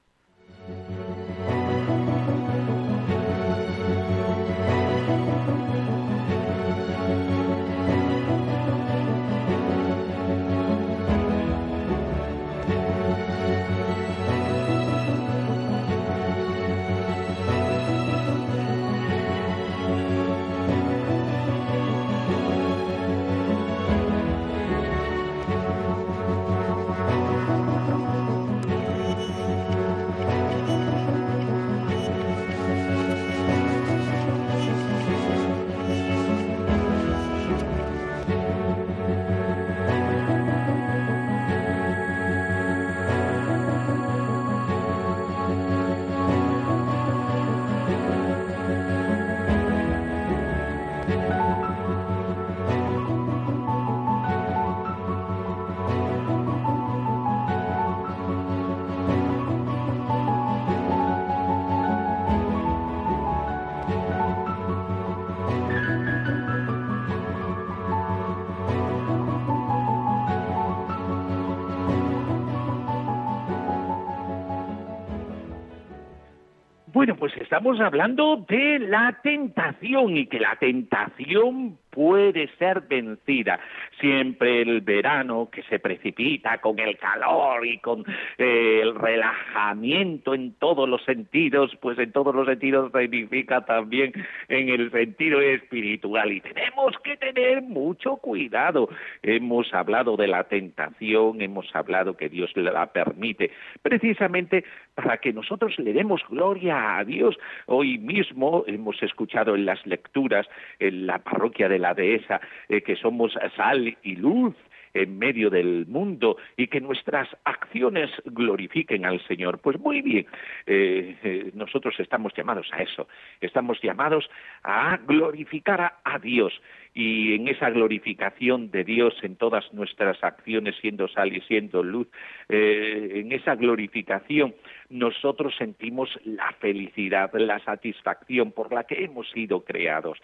Bueno, 76.97 77.15
pues 77.15 77.37
estamos 77.37 77.79
hablando 77.79 78.47
de 78.49 78.79
la 78.79 79.21
tentación 79.23 80.17
y 80.17 80.29
que 80.29 80.41
la 80.41 80.57
tentación 80.57 81.77
puede 81.97 82.49
ser 82.59 82.83
vencida. 82.83 83.59
Siempre 83.99 84.61
el 84.61 84.83
verano 84.83 85.49
que 85.51 85.63
se 85.63 85.79
precipita 85.79 86.59
con 86.59 86.79
el 86.79 86.99
calor 86.99 87.67
y 87.67 87.79
con 87.79 88.05
eh, 88.37 88.81
el 88.83 88.95
relajamiento 88.95 90.35
en 90.35 90.53
todos 90.59 90.87
los 90.87 91.03
sentidos, 91.05 91.75
pues 91.81 91.99
en 91.99 92.13
todos 92.13 92.35
los 92.35 92.47
sentidos 92.47 92.93
significa 92.93 93.65
también 93.65 94.13
en 94.49 94.69
el 94.69 94.91
sentido 94.91 95.41
espiritual 95.41 96.33
y 96.33 96.43
tenemos 96.43 96.93
que 97.03 97.17
tener 97.17 97.63
mucho 97.63 98.17
cuidado. 98.17 98.91
Hemos 99.23 99.73
hablado 99.73 100.19
de 100.19 100.29
la 100.29 100.45
tentación, 100.45 101.41
hemos 101.41 101.75
hablado 101.75 102.15
que 102.15 102.29
Dios 102.29 102.51
la 102.57 102.93
permite, 102.93 103.53
precisamente 103.81 104.65
para 104.95 105.17
que 105.17 105.33
nosotros 105.33 105.79
le 105.79 105.95
demos 105.95 106.21
gloria 106.29 106.99
a 106.99 107.05
Dios. 107.05 107.39
Hoy 107.65 107.97
mismo 107.97 108.65
hemos 108.67 109.03
escuchado 109.03 109.55
en 109.55 109.65
las 109.65 109.85
lecturas 109.87 110.47
en 110.79 111.07
la 111.07 111.21
parroquia 111.21 111.71
de 111.71 111.79
la 111.79 111.86
dehesa 111.95 112.41
eh, 112.69 112.83
que 112.83 112.97
somos 112.97 113.37
sal 113.57 113.97
y 114.03 114.17
luz 114.17 114.55
en 114.97 115.19
medio 115.19 115.51
del 115.51 115.87
mundo 115.87 116.37
y 116.57 116.69
que 116.69 116.81
nuestras 116.81 117.29
acciones 117.45 118.11
glorifiquen 118.25 119.05
al 119.05 119.21
Señor. 119.27 119.59
Pues 119.61 119.79
muy 119.79 120.01
bien, 120.01 120.27
eh, 120.67 121.17
eh, 121.23 121.51
nosotros 121.55 121.95
estamos 121.99 122.33
llamados 122.35 122.69
a 122.73 122.83
eso, 122.83 123.09
estamos 123.41 123.81
llamados 123.83 124.29
a 124.65 124.99
glorificar 125.07 125.95
a 126.03 126.19
Dios 126.19 126.53
y 126.97 127.35
en 127.35 127.47
esa 127.47 127.69
glorificación 127.69 128.71
de 128.71 128.83
Dios 128.83 129.13
en 129.21 129.37
todas 129.37 129.71
nuestras 129.75 130.25
acciones, 130.25 130.77
siendo 130.81 131.09
sal 131.09 131.37
y 131.37 131.43
siendo 131.43 131.83
luz, 131.83 132.09
eh, 132.49 133.11
en 133.17 133.33
esa 133.33 133.55
glorificación 133.55 134.55
nosotros 134.89 135.55
sentimos 135.59 136.09
la 136.25 136.53
felicidad, 136.59 137.31
la 137.35 137.59
satisfacción 137.59 138.51
por 138.51 138.73
la 138.73 138.85
que 138.85 139.05
hemos 139.05 139.29
sido 139.31 139.63
creados. 139.63 140.19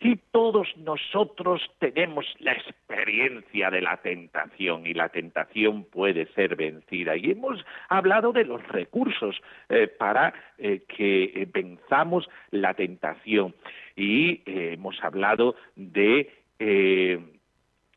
Y 0.00 0.16
todos 0.30 0.68
nosotros 0.76 1.60
tenemos 1.80 2.24
la 2.38 2.52
experiencia 2.52 3.70
de 3.70 3.80
la 3.80 3.96
tentación 3.96 4.86
y 4.86 4.94
la 4.94 5.08
tentación 5.08 5.86
puede 5.86 6.26
ser 6.34 6.54
vencida. 6.54 7.16
Y 7.16 7.32
hemos 7.32 7.64
hablado 7.88 8.32
de 8.32 8.44
los 8.44 8.62
recursos 8.68 9.42
eh, 9.68 9.88
para 9.88 10.32
eh, 10.58 10.82
que 10.86 11.48
venzamos 11.52 12.28
la 12.52 12.74
tentación 12.74 13.54
y 13.96 14.42
eh, 14.46 14.72
hemos 14.74 15.02
hablado 15.02 15.54
de 15.76 16.30
eh, 16.58 17.20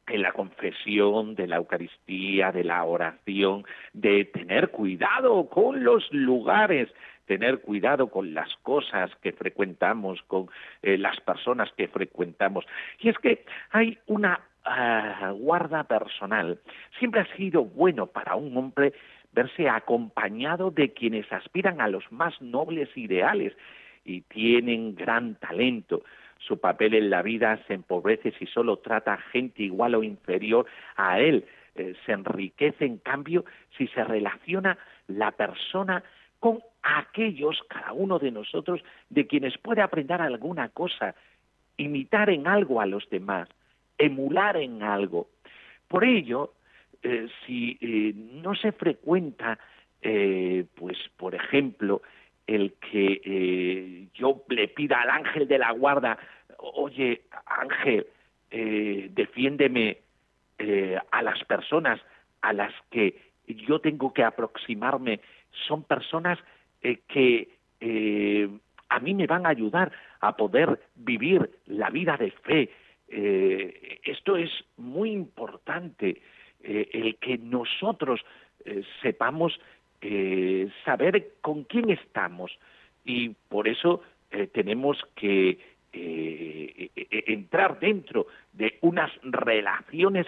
la 0.08 0.32
confesión, 0.32 1.36
de 1.36 1.48
la 1.48 1.58
Eucaristía, 1.58 2.52
de 2.52 2.64
la 2.64 2.84
oración, 2.84 3.66
de 3.94 4.26
tener 4.26 4.70
cuidado 4.70 5.50
con 5.50 5.84
los 5.84 6.12
lugares, 6.12 6.90
tener 7.26 7.62
cuidado 7.62 8.08
con 8.08 8.34
las 8.34 8.56
cosas 8.58 9.10
que 9.22 9.32
frecuentamos, 9.32 10.22
con 10.24 10.50
eh, 10.84 10.98
las 10.98 11.20
personas 11.22 11.72
que 11.76 11.88
frecuentamos. 11.88 12.66
Y 13.00 13.10
es 13.10 13.18
que 13.18 13.46
hay 13.72 13.98
una 14.06 14.40
ah, 14.64 15.34
guarda 15.36 15.84
personal. 15.86 16.60
Siempre 17.00 17.22
ha 17.22 17.36
sido 17.36 17.66
bueno 17.66 18.08
para 18.08 18.36
un 18.36 18.56
hombre 18.58 18.94
verse 19.32 19.68
acompañado 19.68 20.72
de 20.72 20.94
quienes 20.94 21.30
aspiran 21.32 21.82
a 21.82 21.90
los 21.90 22.10
más 22.12 22.40
nobles 22.42 22.90
ideales 22.96 23.54
y 24.06 24.22
tienen 24.22 24.96
gran 24.96 25.36
talento. 25.36 26.04
Su 26.38 26.60
papel 26.60 26.94
en 26.94 27.10
la 27.10 27.24
vida 27.24 27.60
se 27.68 27.74
empobrece 27.74 28.32
si 28.34 28.46
solo 28.46 28.78
trata 28.78 29.14
a 29.14 29.18
gente 29.18 29.64
igual 29.64 29.96
o 29.96 30.04
inferior 30.04 30.68
a 30.96 31.20
él. 31.20 31.46
Eh, 31.74 31.96
se 32.06 32.12
enriquece, 32.14 32.86
en 32.86 33.00
cambio, 33.00 33.44
si 33.78 33.88
se 33.88 34.04
relaciona 34.04 34.78
la 35.08 35.32
persona 35.32 36.04
con 36.40 36.60
aquellos, 36.84 37.60
cada 37.68 37.94
uno 37.94 38.20
de 38.20 38.32
nosotros, 38.32 38.82
de 39.10 39.26
quienes 39.26 39.58
puede 39.58 39.82
aprender 39.82 40.22
alguna 40.22 40.70
cosa, 40.70 41.16
imitar 41.78 42.30
en 42.30 42.48
algo 42.48 42.80
a 42.80 42.86
los 42.86 43.10
demás, 43.10 43.50
emular 43.98 44.56
en 44.58 44.84
algo. 44.84 45.28
Por 45.88 46.04
ello, 46.04 46.54
eh, 47.02 47.28
si 47.46 47.78
eh, 47.82 48.14
no 48.16 48.56
se 48.56 48.72
frecuenta, 48.72 49.58
pues, 50.76 50.98
por 51.18 51.34
ejemplo, 51.34 52.04
el 52.48 52.74
que 52.74 53.22
eh, 53.24 54.08
yo 54.14 54.44
le 54.50 54.68
pida 54.68 55.02
al 55.02 55.10
ángel 55.10 55.48
de 55.48 55.58
la 55.58 55.72
guarda, 55.72 56.18
oye, 56.58 57.22
ángel, 57.46 58.06
eh, 58.52 59.10
defiéndeme, 59.12 59.98
eh, 60.58 60.98
a 61.12 61.22
las 61.22 61.44
personas 61.46 62.00
a 62.42 62.54
las 62.54 62.74
que 62.90 63.20
yo 63.48 63.80
tengo 63.80 64.14
que 64.14 64.24
aproximarme 64.24 65.20
son 65.68 65.84
personas 65.84 66.40
que 67.08 67.50
a 68.90 69.00
mí 69.00 69.14
me 69.16 69.28
van 69.28 69.46
a 69.46 69.50
ayudar 69.50 69.92
a 70.22 70.38
poder 70.38 70.80
vivir 70.96 71.50
la 71.66 71.90
vida 71.90 72.16
de 72.18 72.32
fe. 72.32 72.70
esto 74.04 74.38
es 74.38 74.52
muy 74.78 75.12
importante, 75.12 76.22
el 76.64 77.18
que 77.18 77.38
nosotros 77.40 78.24
sepamos 79.02 79.60
saber 80.84 81.34
con 81.42 81.64
quién 81.64 81.90
estamos 81.90 82.58
y 83.04 83.30
por 83.50 83.68
eso 83.68 84.02
tenemos 84.54 84.98
que 85.16 85.58
entrar 85.92 87.80
dentro 87.80 88.28
de 88.54 88.78
unas 88.82 89.12
relaciones 89.24 90.28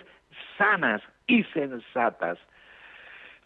sanas 0.57 1.01
y 1.27 1.43
sensatas. 1.45 2.37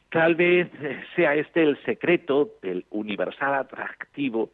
Tal 0.09 0.35
vez 0.35 0.69
sea 1.15 1.35
este 1.35 1.63
el 1.63 1.81
secreto 1.83 2.57
del 2.61 2.85
universal 2.89 3.53
atractivo 3.55 4.51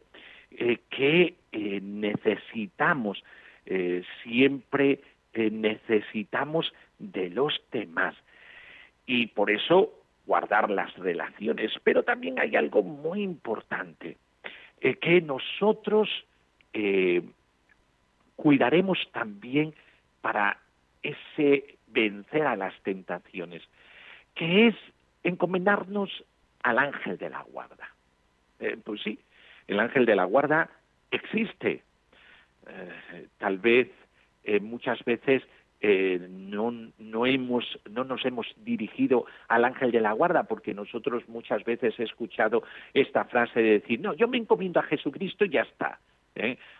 eh, 0.50 0.78
que 0.88 1.34
eh, 1.52 1.80
necesitamos, 1.82 3.22
eh, 3.66 4.02
siempre 4.22 5.00
necesitamos 5.34 6.72
de 6.98 7.30
los 7.30 7.60
demás. 7.70 8.16
Y 9.06 9.26
por 9.28 9.50
eso 9.50 9.97
guardar 10.28 10.70
las 10.70 10.94
relaciones. 10.96 11.72
Pero 11.82 12.04
también 12.04 12.38
hay 12.38 12.54
algo 12.54 12.84
muy 12.84 13.22
importante, 13.22 14.16
que 14.80 15.20
nosotros 15.20 16.08
cuidaremos 18.36 18.98
también 19.12 19.74
para 20.20 20.58
ese 21.02 21.78
vencer 21.88 22.46
a 22.46 22.54
las 22.56 22.74
tentaciones, 22.82 23.62
que 24.34 24.68
es 24.68 24.74
encomendarnos 25.24 26.24
al 26.62 26.78
ángel 26.78 27.18
de 27.18 27.30
la 27.30 27.42
guarda. 27.42 27.88
Eh, 28.60 28.76
pues 28.84 29.00
sí, 29.02 29.18
el 29.66 29.80
ángel 29.80 30.06
de 30.06 30.16
la 30.16 30.24
guarda 30.24 30.70
existe. 31.10 31.82
Eh, 32.68 33.26
tal 33.38 33.58
vez 33.58 33.88
eh, 34.44 34.60
muchas 34.60 35.02
veces 35.04 35.42
no, 35.80 36.72
no, 36.98 37.26
hemos, 37.26 37.64
no 37.90 38.04
nos 38.04 38.24
hemos 38.24 38.46
dirigido 38.64 39.26
al 39.48 39.64
ángel 39.64 39.92
de 39.92 40.00
la 40.00 40.12
guarda, 40.12 40.44
porque 40.44 40.74
nosotros 40.74 41.28
muchas 41.28 41.64
veces 41.64 41.94
he 41.98 42.04
escuchado 42.04 42.64
esta 42.94 43.24
frase 43.24 43.60
de 43.60 43.70
decir, 43.80 44.00
no, 44.00 44.14
yo 44.14 44.28
me 44.28 44.38
encomiendo 44.38 44.80
a 44.80 44.84
Jesucristo 44.84 45.44
y 45.44 45.50
ya 45.50 45.62
está. 45.62 45.98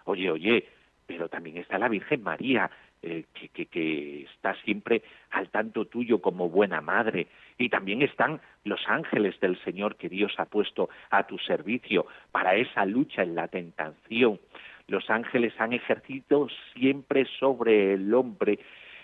Oye, 0.04 0.30
oye, 0.30 0.64
pero 1.06 1.28
también 1.28 1.56
está 1.56 1.78
la 1.78 1.88
Virgen 1.88 2.22
María, 2.22 2.70
eh, 3.00 3.24
que, 3.32 3.66
que, 3.66 4.22
está 4.22 4.54
siempre 4.62 5.02
al 5.30 5.48
tanto 5.50 5.86
tuyo 5.86 6.20
como 6.20 6.48
buena 6.48 6.80
madre. 6.80 7.28
Y 7.56 7.68
también 7.68 8.02
están 8.02 8.40
los 8.64 8.80
ángeles 8.88 9.38
del 9.40 9.58
Señor 9.64 9.96
que 9.96 10.08
Dios 10.08 10.34
ha 10.38 10.46
puesto 10.46 10.88
a 11.10 11.26
tu 11.26 11.38
servicio 11.38 12.06
para 12.30 12.56
esa 12.56 12.84
lucha 12.84 13.22
en 13.22 13.34
la 13.34 13.48
tentación. 13.48 14.40
Los 14.88 15.08
ángeles 15.10 15.52
han 15.58 15.72
ejercido 15.72 16.48
siempre 16.74 17.26
sobre 17.38 17.94
el 17.94 18.12
hombre 18.14 18.58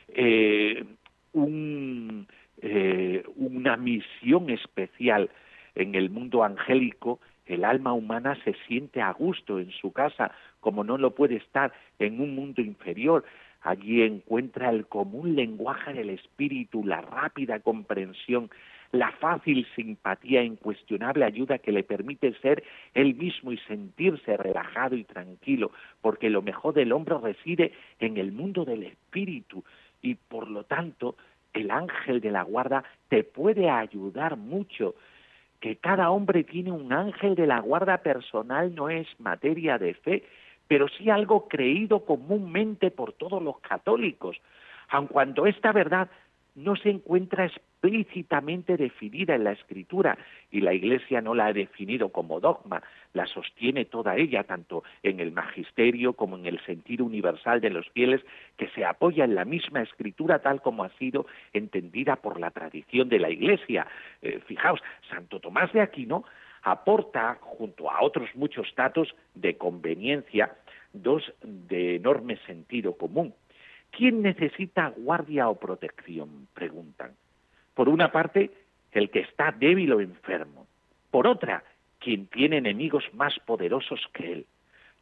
eh, 0.09 0.85
un, 1.33 2.27
eh, 2.63 3.25
una 3.37 3.77
misión 3.77 4.51
especial 4.51 5.31
en 5.75 5.95
el 5.95 6.11
mundo 6.11 6.45
angélico 6.45 7.21
el 7.47 7.65
alma 7.65 7.93
humana 7.93 8.39
se 8.45 8.55
siente 8.67 9.03
a 9.03 9.13
gusto 9.13 9.59
en 9.59 9.71
su 9.71 9.93
casa, 9.93 10.33
como 10.61 10.83
no 10.83 10.97
lo 10.97 11.15
puede 11.15 11.37
estar 11.37 11.73
en 11.99 12.21
un 12.21 12.35
mundo 12.35 12.63
inferior. 12.63 13.25
Allí 13.61 14.03
encuentra 14.03 14.71
el 14.71 14.87
común 14.87 15.35
lenguaje 15.35 15.93
del 15.93 16.11
espíritu, 16.11 16.85
la 16.85 17.01
rápida 17.01 17.61
comprensión, 17.61 18.51
la 18.93 19.11
fácil 19.13 19.67
simpatía 19.75 20.43
incuestionable 20.43 21.25
ayuda 21.25 21.59
que 21.59 21.73
le 21.73 21.83
permite 21.83 22.33
ser 22.41 22.63
él 22.95 23.15
mismo 23.15 23.53
y 23.53 23.59
sentirse 23.59 24.37
relajado 24.37 24.97
y 24.97 25.05
tranquilo, 25.05 25.73
porque 26.01 26.31
lo 26.31 26.43
mejor 26.43 26.75
del 26.75 26.93
hombre 26.93 27.17
reside 27.21 27.73
en 27.99 28.17
el 28.19 28.33
mundo 28.33 28.65
del 28.65 28.85
espíritu 28.85 29.65
y 30.05 30.17
por 30.17 30.49
lo 30.49 30.65
tanto 30.65 31.17
el 31.55 31.71
ángel 31.71 32.21
de 32.21 32.31
la 32.31 32.43
guarda 32.43 32.85
te 33.09 33.25
puede 33.25 33.71
ayudar 33.71 34.37
mucho. 34.37 34.95
Que 35.61 35.77
cada 35.77 36.11
hombre 36.11 36.45
tiene 36.45 36.71
un 36.71 36.93
ángel 36.93 37.35
de 37.35 37.47
la 37.47 37.61
guarda 37.61 37.99
personal 37.99 38.75
no 38.75 38.91
es 38.91 39.09
materia 39.19 39.79
de 39.79 39.95
fe, 39.95 40.25
pero 40.69 40.89
sí 40.89 41.09
algo 41.09 41.49
creído 41.49 42.05
comúnmente 42.05 42.91
por 42.91 43.15
todos 43.15 43.43
los 43.43 43.59
católicos, 43.61 44.37
aun 44.89 45.07
cuando 45.07 45.47
esta 45.47 45.73
verdad 45.73 46.09
no 46.55 46.77
se 46.77 46.91
encuentra 46.91 47.51
explícitamente 47.85 48.77
definida 48.77 49.35
en 49.35 49.45
la 49.45 49.53
Escritura 49.53 50.17
y 50.51 50.61
la 50.61 50.73
Iglesia 50.73 51.21
no 51.21 51.35
la 51.35 51.47
ha 51.47 51.53
definido 51.53 52.09
como 52.09 52.41
dogma, 52.41 52.83
la 53.13 53.27
sostiene 53.27 53.85
toda 53.85 54.17
ella, 54.17 54.45
tanto 54.45 54.85
en 55.03 55.21
el 55.21 55.33
magisterio 55.33 56.15
como 56.15 56.37
en 56.39 56.47
el 56.47 56.65
sentido 56.65 57.05
universal 57.05 57.61
de 57.61 57.71
los 57.71 57.89
fieles, 57.91 58.23
que 58.57 58.69
se 58.69 58.85
apoya 58.85 59.25
en 59.25 59.35
la 59.35 59.45
misma 59.45 59.83
Escritura 59.83 60.39
tal 60.39 60.63
como 60.63 60.85
ha 60.85 60.89
sido 60.99 61.27
entendida 61.53 62.17
por 62.17 62.41
la 62.41 62.51
tradición 62.51 63.09
de 63.11 63.19
la 63.19 63.29
Iglesia. 63.29 63.87
Eh, 64.23 64.41
fijaos, 64.47 64.81
Santo 65.11 65.41
Tomás 65.41 65.73
de 65.73 65.83
Aquino 65.83 66.25
aporta, 66.63 67.37
junto 67.41 67.91
a 67.91 68.03
otros 68.03 68.31
muchos 68.35 68.75
datos 68.75 69.15
de 69.35 69.59
conveniencia, 69.59 70.57
dos 70.95 71.23
de 71.43 71.97
enorme 71.97 72.39
sentido 72.47 72.97
común. 72.97 73.35
¿Quién 73.91 74.23
necesita 74.23 74.89
guardia 74.97 75.49
o 75.51 75.59
protección? 75.59 76.49
preguntan. 76.55 77.13
Por 77.75 77.89
una 77.89 78.13
parte, 78.13 78.51
el 78.93 79.11
que 79.11 79.21
está 79.21 79.53
débil 79.53 79.93
o 79.93 80.01
enfermo. 80.01 80.67
Por 81.11 81.27
otra, 81.27 81.65
quien 81.99 82.27
tiene 82.27 82.59
enemigos 82.59 83.05
más 83.13 83.39
poderosos 83.41 84.01
que 84.13 84.33
él. 84.33 84.47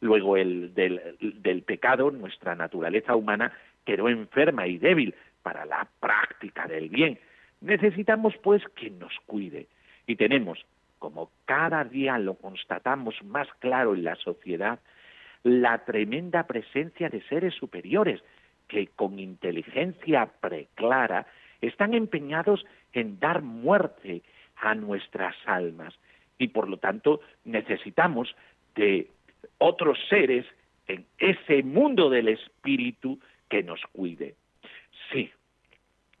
Luego, 0.01 0.37
el 0.37 0.73
del, 0.73 1.17
del 1.19 1.61
pecado, 1.63 2.11
nuestra 2.11 2.55
naturaleza 2.55 3.15
humana 3.15 3.53
quedó 3.85 4.09
enferma 4.09 4.67
y 4.67 4.77
débil 4.77 5.15
para 5.41 5.65
la 5.65 5.87
práctica 5.99 6.67
del 6.67 6.89
bien. 6.89 7.19
Necesitamos, 7.61 8.35
pues, 8.43 8.63
quien 8.75 8.99
nos 8.99 9.13
cuide. 9.25 9.67
Y 10.07 10.15
tenemos 10.15 10.65
como 11.03 11.31
cada 11.43 11.83
día 11.83 12.17
lo 12.17 12.35
constatamos 12.35 13.21
más 13.25 13.49
claro 13.59 13.93
en 13.93 14.05
la 14.05 14.15
sociedad, 14.15 14.79
la 15.43 15.83
tremenda 15.83 16.47
presencia 16.47 17.09
de 17.09 17.21
seres 17.23 17.53
superiores 17.55 18.23
que 18.69 18.87
con 18.87 19.19
inteligencia 19.19 20.29
preclara 20.39 21.27
están 21.67 21.93
empeñados 21.93 22.65
en 22.93 23.19
dar 23.19 23.41
muerte 23.41 24.21
a 24.57 24.75
nuestras 24.75 25.35
almas 25.45 25.93
y 26.37 26.49
por 26.49 26.67
lo 26.67 26.77
tanto 26.77 27.21
necesitamos 27.45 28.35
de 28.75 29.09
otros 29.57 29.97
seres 30.09 30.45
en 30.87 31.05
ese 31.17 31.63
mundo 31.63 32.09
del 32.09 32.27
espíritu 32.27 33.19
que 33.49 33.63
nos 33.63 33.81
cuide. 33.91 34.35
Sí, 35.11 35.31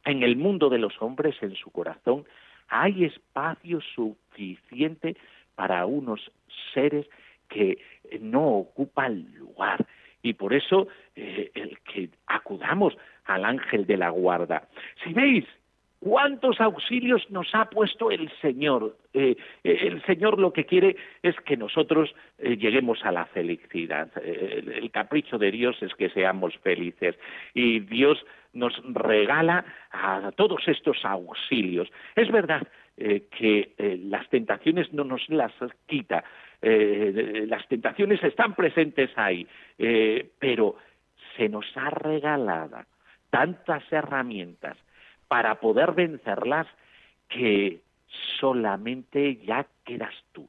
en 0.05 0.23
el 0.23 0.35
mundo 0.35 0.69
de 0.69 0.79
los 0.79 1.01
hombres, 1.01 1.35
en 1.41 1.55
su 1.55 1.71
corazón, 1.71 2.25
hay 2.67 3.05
espacio 3.05 3.79
suficiente 3.81 5.15
para 5.55 5.85
unos 5.85 6.31
seres 6.73 7.07
que 7.49 7.77
no 8.19 8.47
ocupan 8.47 9.33
lugar. 9.35 9.85
Y 10.21 10.33
por 10.33 10.53
eso 10.53 10.87
eh, 11.15 11.51
el 11.53 11.77
que 11.79 12.09
acudamos 12.27 12.97
al 13.25 13.45
ángel 13.45 13.85
de 13.85 13.97
la 13.97 14.09
guarda. 14.09 14.67
Si 15.03 15.13
veis 15.13 15.45
cuántos 15.99 16.59
auxilios 16.59 17.29
nos 17.29 17.53
ha 17.55 17.69
puesto 17.69 18.11
el 18.11 18.29
Señor, 18.41 18.97
eh, 19.13 19.35
eh, 19.63 19.77
el 19.81 20.03
Señor 20.03 20.39
lo 20.39 20.51
que 20.51 20.65
quiere 20.65 20.97
es 21.21 21.35
que 21.45 21.55
nosotros 21.55 22.13
lleguemos 22.39 23.03
a 23.05 23.11
la 23.11 23.25
felicidad. 23.27 24.11
el 24.17 24.91
capricho 24.91 25.37
de 25.37 25.51
Dios 25.51 25.81
es 25.81 25.93
que 25.95 26.09
seamos 26.09 26.57
felices. 26.57 27.15
Y 27.53 27.79
Dios 27.79 28.25
nos 28.53 28.73
regala 28.85 29.65
a 29.91 30.31
todos 30.35 30.67
estos 30.67 31.03
auxilios. 31.03 31.89
Es 32.15 32.31
verdad 32.31 32.67
eh, 32.95 33.27
que 33.35 33.73
eh, 33.75 33.99
las 34.03 34.29
tentaciones 34.29 34.93
no 34.93 35.03
nos 35.03 35.27
las 35.29 35.51
quita, 35.87 36.23
eh, 36.61 37.45
las 37.47 37.67
tentaciones 37.67 38.23
están 38.23 38.53
presentes 38.53 39.09
ahí, 39.15 39.47
pero 40.39 40.75
se 41.35 41.49
nos 41.49 41.65
ha 41.75 41.89
regalado 41.89 42.77
tantas 43.33 43.81
herramientas 43.91 44.77
para 45.27 45.55
poder 45.55 45.93
vencerlas 45.93 46.67
que 47.29 47.81
solamente 48.39 49.37
ya 49.37 49.65
quedas 49.83 50.13
tú 50.33 50.47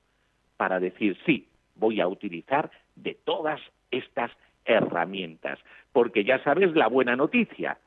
para 0.59 0.79
decir 0.81 1.17
sí, 1.25 1.49
voy 1.77 2.03
a 2.03 2.07
utilizar 2.07 2.71
de 2.95 3.15
todas 3.15 3.59
estas 3.91 4.31
herramientas, 4.67 5.59
porque 5.95 6.25
ya 6.25 6.45
sabes 6.45 6.75
la 6.75 6.89
buena 6.89 7.17
noticia, 7.17 7.79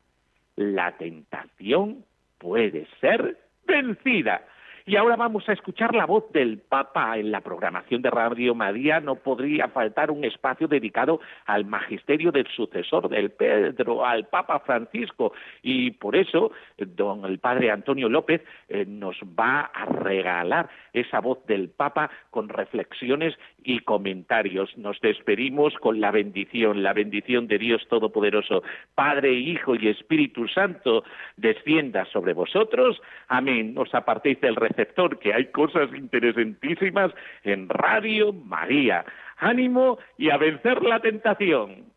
la 0.55 0.97
tentación 0.97 2.03
puede 2.39 2.87
ser 2.99 3.37
vencida. 3.67 4.41
Y 4.89 4.95
ahora 4.95 5.17
vamos 5.17 5.43
a 5.49 5.51
escuchar 5.51 5.93
la 5.93 6.05
voz 6.05 6.31
del 6.31 6.59
Papa 6.59 7.17
en 7.17 7.29
la 7.29 7.41
programación 7.41 8.01
de 8.01 8.09
Radio 8.09 8.55
María. 8.55 9.01
No 9.01 9.15
podría 9.15 9.67
faltar 9.67 10.09
un 10.09 10.23
espacio 10.23 10.69
dedicado 10.69 11.19
al 11.45 11.65
magisterio 11.65 12.31
del 12.31 12.47
sucesor 12.47 13.09
del 13.09 13.31
Pedro, 13.31 14.05
al 14.05 14.27
Papa 14.27 14.61
Francisco. 14.61 15.33
Y 15.61 15.91
por 15.91 16.15
eso, 16.15 16.53
don 16.77 17.25
el 17.25 17.37
Padre 17.39 17.69
Antonio 17.69 18.07
López 18.07 18.41
eh, 18.69 18.85
nos 18.87 19.17
va 19.37 19.69
a 19.73 19.87
regalar 19.87 20.69
esa 20.93 21.19
voz 21.19 21.45
del 21.47 21.67
Papa 21.67 22.09
con 22.29 22.47
reflexiones 22.47 23.37
y 23.65 23.79
comentarios. 23.79 24.77
Nos 24.77 25.01
despedimos 25.01 25.73
con 25.81 25.99
la 25.99 26.11
bendición, 26.11 26.81
la 26.81 26.93
bendición 26.93 27.47
de 27.47 27.57
Dios 27.57 27.85
Todopoderoso, 27.89 28.63
Padre, 28.95 29.33
Hijo 29.33 29.75
y 29.75 29.89
Espíritu 29.89 30.47
Santo, 30.47 31.03
descienda 31.35 32.05
sobre 32.05 32.31
vosotros. 32.31 33.01
Amén. 33.27 33.77
Os 33.77 33.93
apartéis 33.93 34.39
del 34.39 34.55
receptor, 34.77 35.17
que 35.19 35.33
hay 35.33 35.45
cosas 35.47 35.89
interesantísimas 35.93 37.11
en 37.43 37.67
Radio 37.69 38.31
María. 38.31 39.03
Ánimo 39.37 39.97
y 40.17 40.29
a 40.29 40.37
vencer 40.37 40.81
la 40.83 40.99
tentación. 40.99 41.96